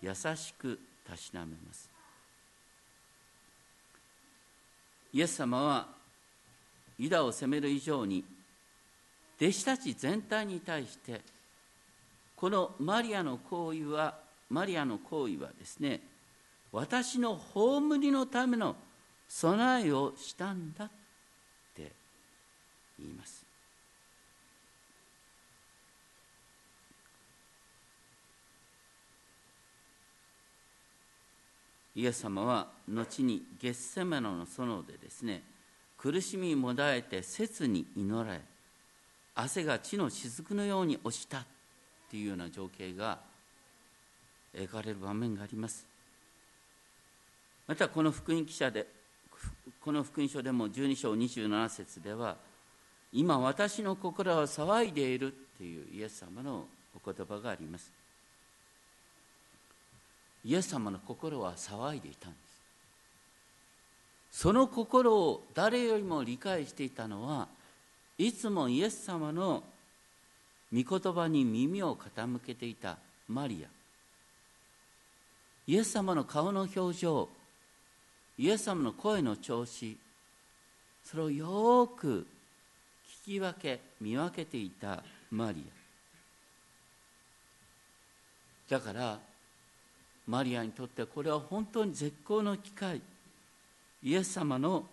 [0.00, 0.78] 優しく
[1.08, 1.90] たしなめます。
[5.12, 5.86] イエス様は
[6.98, 8.24] ユダを責める以上に
[9.40, 11.20] 弟子たち全体に対して
[12.36, 14.16] このマリアの行為は
[14.50, 16.00] マリアの行為はですね
[16.72, 18.74] 私の葬りのための
[19.28, 20.90] 備えをしたんだっ
[21.76, 21.92] て
[22.98, 23.44] 言います。
[31.96, 35.42] イエス様は後にゲッセマノの園でですね
[35.96, 38.40] 苦しみもだえて切に祈られ
[39.36, 41.44] 汗が地の雫のように落ちたっ
[42.10, 43.18] ていうような情景が
[44.54, 45.86] 描かれる場面があります。
[47.66, 48.86] またこの福音記者で
[49.80, 52.36] この福音書でも12章27節では
[53.16, 56.66] 今私の心は騒いでいるっていうイエス様の
[57.00, 57.88] お言葉があります。
[60.44, 62.38] イエス様の心は騒いでいたんで
[64.32, 64.40] す。
[64.42, 67.46] その心を誰よりも理解していたのは
[68.18, 69.62] いつもイエス様の
[70.72, 72.98] 御言葉に耳を傾けていた
[73.28, 73.68] マリア。
[75.68, 77.28] イエス様の顔の表情
[78.36, 79.96] イエス様の声の調子
[81.04, 82.26] それをよく
[83.24, 85.64] き分け見分けていたマリ
[88.70, 88.70] ア。
[88.70, 89.18] だから
[90.26, 93.00] マリアにとってこれは本当に絶好の機会。
[94.02, 94.84] イエス様の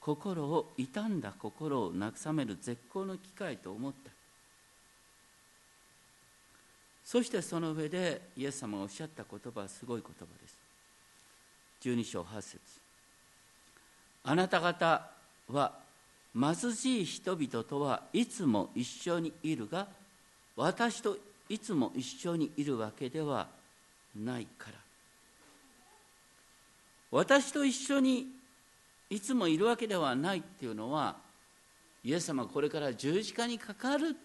[0.00, 4.10] 心を傷んだ心を慰める絶好の機会と思った。
[7.04, 10.58] そしてその上でイエス様がおっしゃった言葉はすごい言葉です。
[11.82, 12.58] 12章8節。
[14.24, 15.10] あなた方
[15.50, 15.83] は
[16.38, 19.86] 貧しい人々とはいつも一緒にいるが
[20.56, 21.16] 私と
[21.48, 23.48] いつも一緒にいるわけでは
[24.16, 24.84] ないから。
[27.10, 28.26] 私と一緒に
[29.08, 31.16] いつもいるわけではないっていうのは
[32.02, 34.16] イエス様これから十字架にかかる。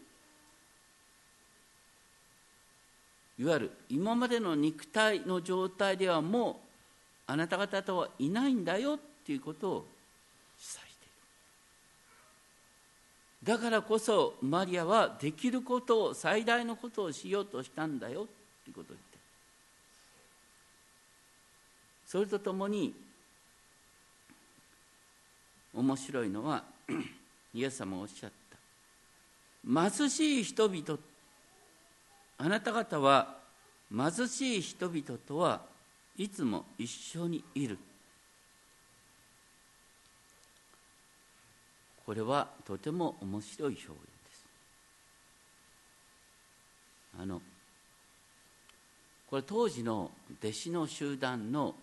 [3.37, 6.55] いわゆる今までの肉体の状態ではもう
[7.27, 9.87] あなた方とはいないんだよっていうことを
[10.57, 11.13] 示唆している
[13.43, 18.25] だからこそマリアはできることを最大のことをしようとしたんだよっ
[18.63, 19.17] ていうことを言って。
[22.05, 22.93] それとともに
[25.73, 26.63] 面白いのは
[27.53, 29.89] イエス様おっしゃった。
[29.89, 30.99] 貧しい人々
[32.37, 33.37] あなた方は
[33.95, 35.61] 貧しい人々とは
[36.17, 37.77] いつも一緒にいる。
[42.09, 44.45] これはとても面白い表現です。
[47.21, 47.39] あの
[49.29, 50.09] これ当時の
[50.41, 51.75] 弟子の集団の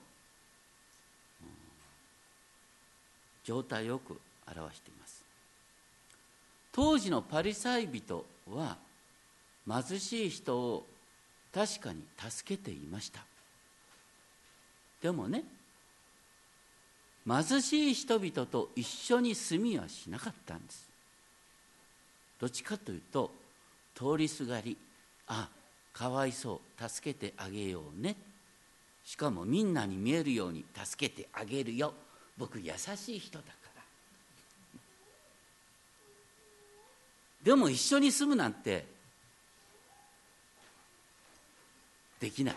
[3.44, 4.20] 状態をよく
[4.52, 5.22] 表しています。
[6.72, 8.78] 当時のパリサイ人は
[9.64, 10.86] 貧しい人を
[11.54, 13.20] 確かに助けていました。
[15.00, 15.44] でもね
[17.26, 20.88] 貧しい人々と一緒に住みはしなかったんです。
[22.38, 23.30] どっちかというと
[23.94, 24.76] 通りすがり
[25.26, 25.48] あ
[25.92, 28.14] かわいそう助けてあげようね。
[29.04, 31.94] しかもみんなに見えるように助けてあげるよ。
[32.36, 33.82] 僕優しい人だから。
[37.42, 38.84] でも一緒に住むなんて
[42.20, 42.54] できない。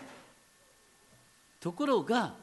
[1.60, 2.34] ところが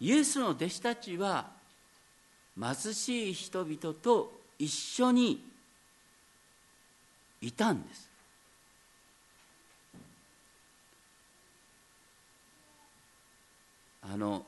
[0.00, 1.50] イエスの弟子たちは
[2.60, 5.44] 貧しい人々と一緒に
[7.40, 8.08] いたんです。
[14.02, 14.44] あの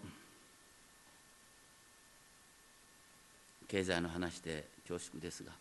[3.69, 5.53] 経済の話で恐縮ですが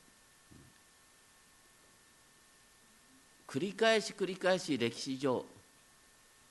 [3.45, 5.45] 繰り返し繰り返し歴史上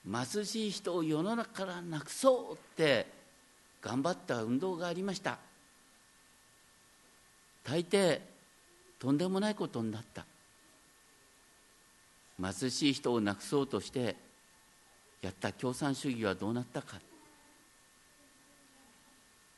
[0.05, 3.17] 貧しい人を世の中からなくそうって
[3.81, 5.39] 頑張った運動がありました。
[7.64, 8.20] 大抵
[8.99, 10.24] とんでもないことになった。
[12.41, 14.16] 貧しい人をなくそうとして
[15.22, 16.99] やった共産主義はどうなったか。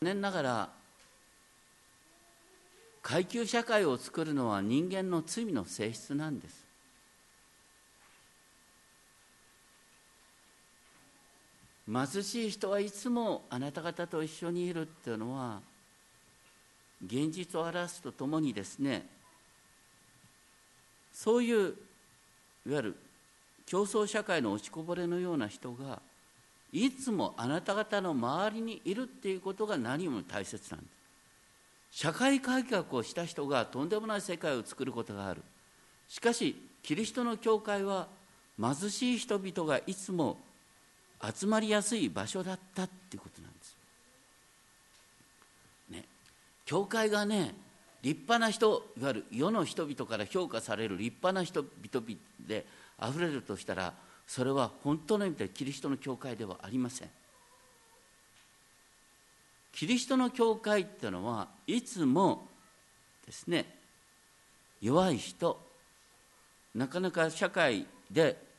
[0.02, 0.68] 残念ながら
[3.02, 6.69] 階級社会を作るのは人間の罪の性質なんです。
[11.86, 15.60] 貧しい人はいつもあなた方と一緒にいるっていうのは
[17.04, 19.06] 現実を表すとともにですね
[21.12, 21.74] そういう
[22.66, 22.96] いわゆる
[23.66, 26.00] 競争社会の落ちこぼれのような人が
[26.72, 30.90] いつもあなた方の周りにいるっていうことが何よりも大切なんです。
[31.92, 35.42] 社会改革をした人がとんでもない世界を作ることがある。
[36.08, 38.06] しかしキリストの教会は
[38.60, 40.38] 貧しい人々がいつも
[41.22, 43.76] 集まりやすい場所だったっていうことなんです。
[45.90, 46.04] ね、
[46.64, 47.54] 教会がね
[48.02, 52.06] 立派な人いわゆる世の人々から評価される立派な人々
[52.46, 52.64] で
[52.98, 53.92] あふれるとしたら
[54.26, 57.10] それは本当の意味でキリストの教会ではありません。
[59.72, 62.48] キリストの教会っていうのはいつも
[63.26, 63.66] ですね
[64.80, 65.60] 弱い人
[66.74, 68.49] なかなか社会で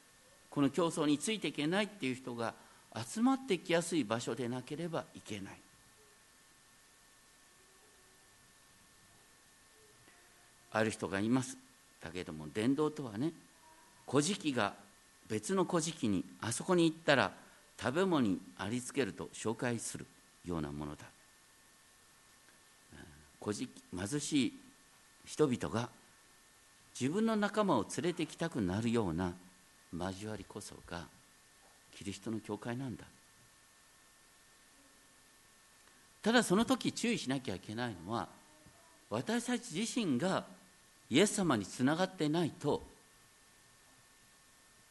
[0.52, 2.54] この競争についていけないっていう人が
[2.94, 5.54] 集まってきやすい場所でなければいけない。
[10.74, 11.58] ある人がいます。
[12.02, 13.32] だけども伝道とはね
[14.10, 14.74] 古事記が
[15.30, 17.32] 別の古事記にあそこに行ったら
[17.80, 20.06] 食べ物にありつけると紹介する
[20.46, 21.06] ようなものだ。
[23.42, 24.60] 古事記貧しい
[25.26, 25.90] 人々が
[27.00, 29.34] 自分の仲間を連れてきたくなるような
[29.94, 31.06] 交わりこそが
[31.96, 33.04] キリストの教会なんだ。
[36.22, 38.28] ただその時注意しなきゃいけないのは
[39.10, 40.46] 私たち自身が
[41.10, 42.84] イエス様につながってないと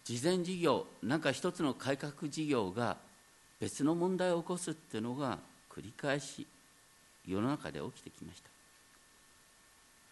[0.05, 2.97] 慈善事業なんか一つの改革事業が
[3.61, 5.39] 別の問題を起こすっていうのが
[5.73, 6.47] 繰り返し
[7.27, 8.51] 世の中で起きてきました。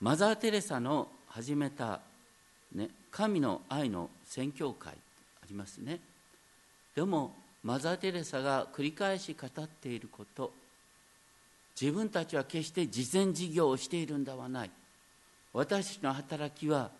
[0.00, 2.00] マザー・テレサの始めた、
[2.72, 6.00] ね、神の愛の宣教会ありますね。
[6.94, 10.52] でもマザー・テレサが繰り返し語っていること
[11.80, 14.70] 自分たちは決して慈善事業をしているんではない。
[15.52, 16.90] 私たちの働きは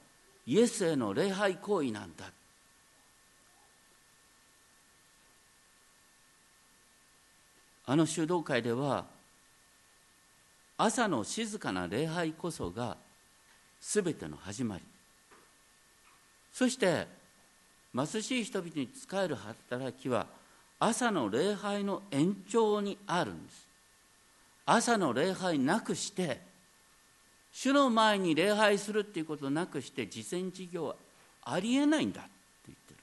[0.47, 2.27] イエスへの礼拝行為なんだ。
[7.87, 9.07] あの修道会では
[10.77, 12.97] 朝の静かな礼拝こそが
[13.81, 14.83] 全ての始まり。
[16.59, 17.07] そして
[17.95, 20.27] 貧しい人々に仕える働きは
[20.81, 23.69] 朝の礼拝の延長にあるんです。
[24.67, 26.41] 朝の礼拝なくして
[27.53, 30.97] 主の前に礼拝するっていうことなくして慈善事業は
[31.45, 32.31] ありえないんだって
[32.67, 32.97] 言ってる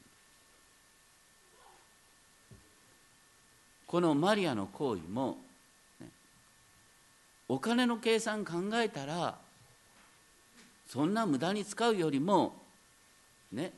[3.88, 5.38] このマリアの行為も、
[6.01, 6.08] ね、
[7.47, 9.36] お金の計算考えたら
[10.89, 12.64] そんな無駄に使うよりも
[13.51, 13.71] ね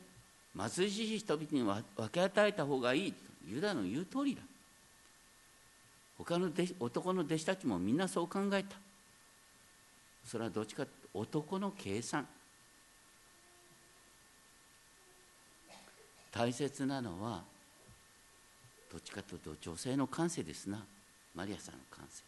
[0.56, 3.14] 貧しい人々に分け与えた方がいい。
[3.46, 4.42] ユダの言う通りだ。
[6.18, 6.50] 他の
[6.80, 8.76] 男の弟子たちもみんなそう考えた。
[10.24, 12.26] それはどっちか男の計算。
[16.30, 17.42] 大切なのは
[18.90, 20.84] どっちかというと女性の感性ですな。
[21.34, 22.24] マリアさんの感性。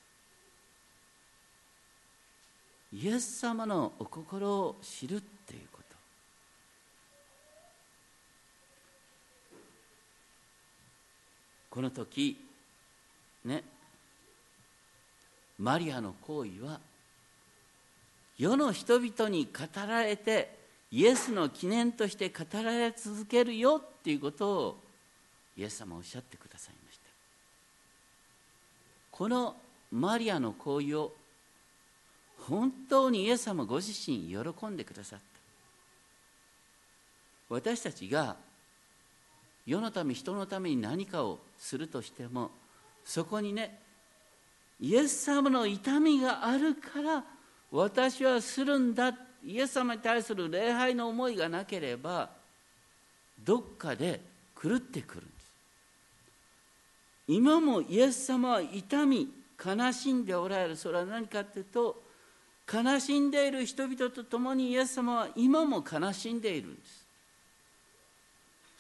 [2.93, 5.80] イエス様のお心を知るっていうこと。
[11.71, 12.37] この時
[13.45, 13.63] ね
[15.59, 16.81] マリアの行為は
[18.39, 20.59] 世の人々に語られて
[20.91, 24.81] イエスの記念として語られ続けるよっていうことを
[25.57, 27.03] イエス様おっしゃってくださいました。
[29.11, 29.57] この
[29.93, 31.13] マリアの行為を
[32.39, 35.25] 本当にイエス様ご自身喜んでくださった。
[37.51, 38.37] 私たちが
[39.67, 42.51] 世のため人のために何かをするとしても
[43.05, 43.79] そこにね
[44.81, 47.25] イエス様の痛みがあるから
[47.71, 49.13] 私はするんだ。
[49.45, 52.29] イエス様に対する礼拝の思いがなければ
[53.43, 54.21] どっかで
[54.61, 55.53] 狂ってくるんです。
[57.29, 59.29] 今もイエス様は痛み
[59.65, 60.77] 悲しんでおられる。
[60.77, 62.03] それは何かっていうと
[62.73, 67.00] 悲しんでいる人々と共にイエス様は今も悲しんでいるんです。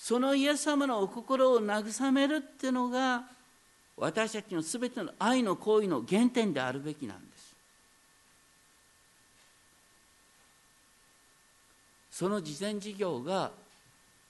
[0.03, 3.23] そのイエス様のお心を慰めるっていうのが
[3.99, 7.55] 私たちの全ての愛の行為の原点であるべきなんです。
[12.11, 13.51] その慈善事業が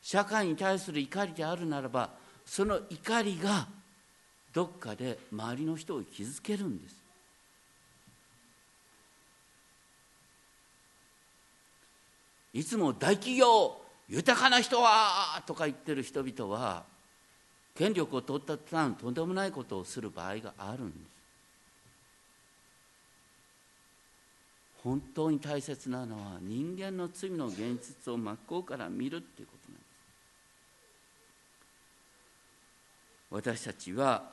[0.03, 2.11] 社会に対する怒りであるならば
[2.45, 3.69] その怒りが
[4.53, 6.97] どっかで周りの人を傷つけるんです。
[12.55, 13.80] いつも大企業
[14.11, 16.83] 豊かな人はとか言ってる人々は
[17.77, 20.99] 権力を取った途端とんでもないことをする場合があるんです。
[24.83, 29.85] 本当に大切なのは人間の罪の現実を真っ向から見るっていうことなんで
[33.45, 33.51] す。
[33.59, 34.33] 私たちは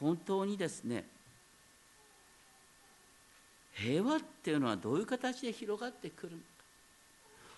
[0.00, 1.06] 本当にですね
[3.72, 6.57] 平和っていうのはどういう形で広がってくるのか。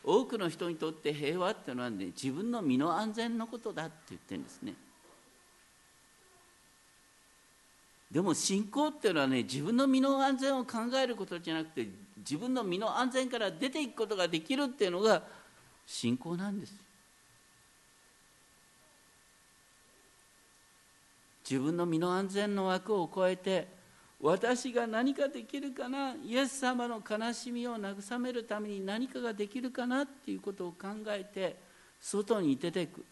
[0.03, 4.75] 多くの人にとって平和っていうのはね自分の身の安全のことだって言ってるんですね。
[8.11, 15.23] でも信仰っていうのはね自分の身の安全を考えることじゃなくて自分の身の安全から出ていくことができるっていうのが
[15.87, 16.75] 信仰なんです。
[21.49, 23.80] 自分の身の安全の枠を超えて
[24.23, 26.15] 私が何かできるかな？
[26.23, 30.03] イエス様の悲しみを慰めるために何かができるかな？
[30.03, 31.57] っていうことを考えて
[32.01, 33.03] 外に出ていく。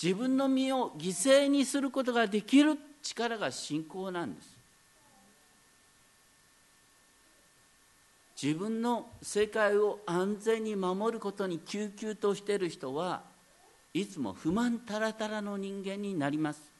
[0.00, 4.56] 自分の身を犠牲にすることができる力が信仰なんです。
[8.42, 13.22] 自分の世界を安全に守ることに救急としている人は
[13.94, 16.75] いつも不満たらたらの人間になります。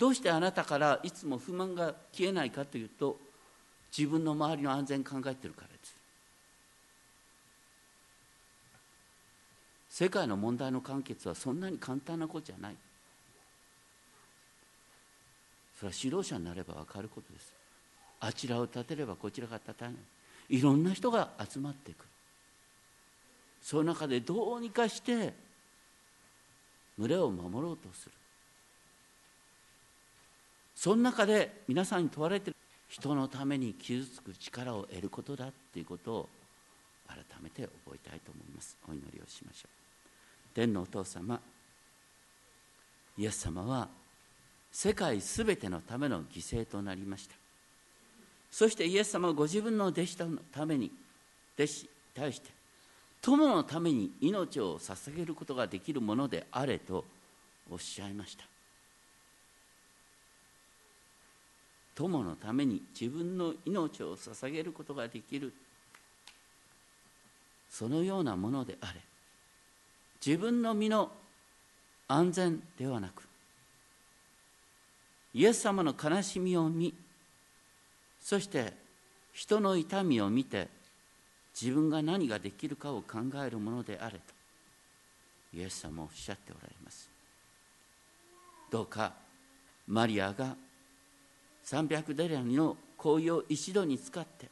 [0.00, 3.18] どうしてあなたからいつも不満が消えないかというと
[3.96, 5.94] 自分の周りの安全考えてるからです。
[9.90, 12.76] 世界の問題の解決はそんなに簡単なことじゃない。
[15.78, 17.52] それは指導者になれば分かることです。
[18.20, 19.94] あちらを立てればこちらが立たない。
[20.48, 22.04] いろんな人が集まってくる。
[23.60, 25.34] その中でどうにかして
[26.98, 28.12] 群れを守ろうとする。
[30.80, 32.56] その中で皆さんに問われている
[32.88, 36.28] 人のために傷つく力を得ることだということを
[37.06, 38.78] 改めて覚えたいと思います。
[38.88, 40.54] お祈りをしましょう。
[40.54, 41.38] 天のお父様
[43.18, 43.88] イエス様は
[44.72, 47.34] 世界すべてのための犠牲となりました。
[48.50, 50.90] そしてイエス様はご自分の弟子のために
[51.58, 52.48] 弟子に対して
[53.20, 57.04] 友のために命を捧げることができるものであれと
[57.70, 58.44] おっしゃいました。
[62.00, 65.52] 友のために自分の命を捧げることができる。
[67.68, 69.00] そのようなものであれ。
[70.24, 71.10] 自分の身の
[72.08, 73.22] 安全ではなく
[75.32, 76.92] イエス様の悲しみを見
[78.20, 78.72] そして
[79.32, 80.68] 人の痛みを見て
[81.58, 84.20] 自分が何ができるかを考えるものであれと
[85.54, 87.08] イエス様はおっしゃっておられます。
[88.70, 89.12] どうか
[89.86, 90.56] マリアが
[91.70, 94.48] 300デラニの香油を一度に使って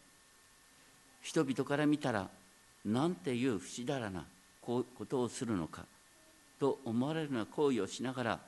[1.21, 2.29] 人々から見たら
[2.85, 4.25] なんていう不死だらな
[4.63, 5.85] ことをするのか
[6.61, 8.39] と思われるような行為をしながら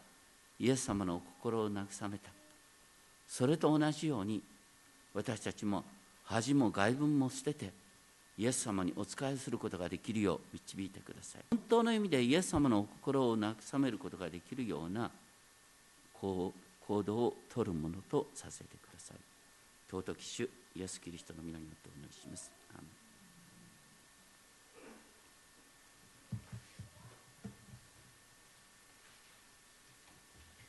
[0.61, 2.31] イエス様のお心を慰めた。
[3.27, 4.41] それと同じように
[5.14, 5.85] 私たちも
[6.25, 7.73] 恥も外聞も捨てて
[8.39, 11.43] イエス様にお仕えすることができるよう導いてください。
[11.51, 15.11] 本当の意味でイエス様のお心を慰めることができるような
[16.21, 19.18] こう行動をとるものとさせてください。
[19.88, 22.51] 尊き主イエス・キリストの皆によってお願いします。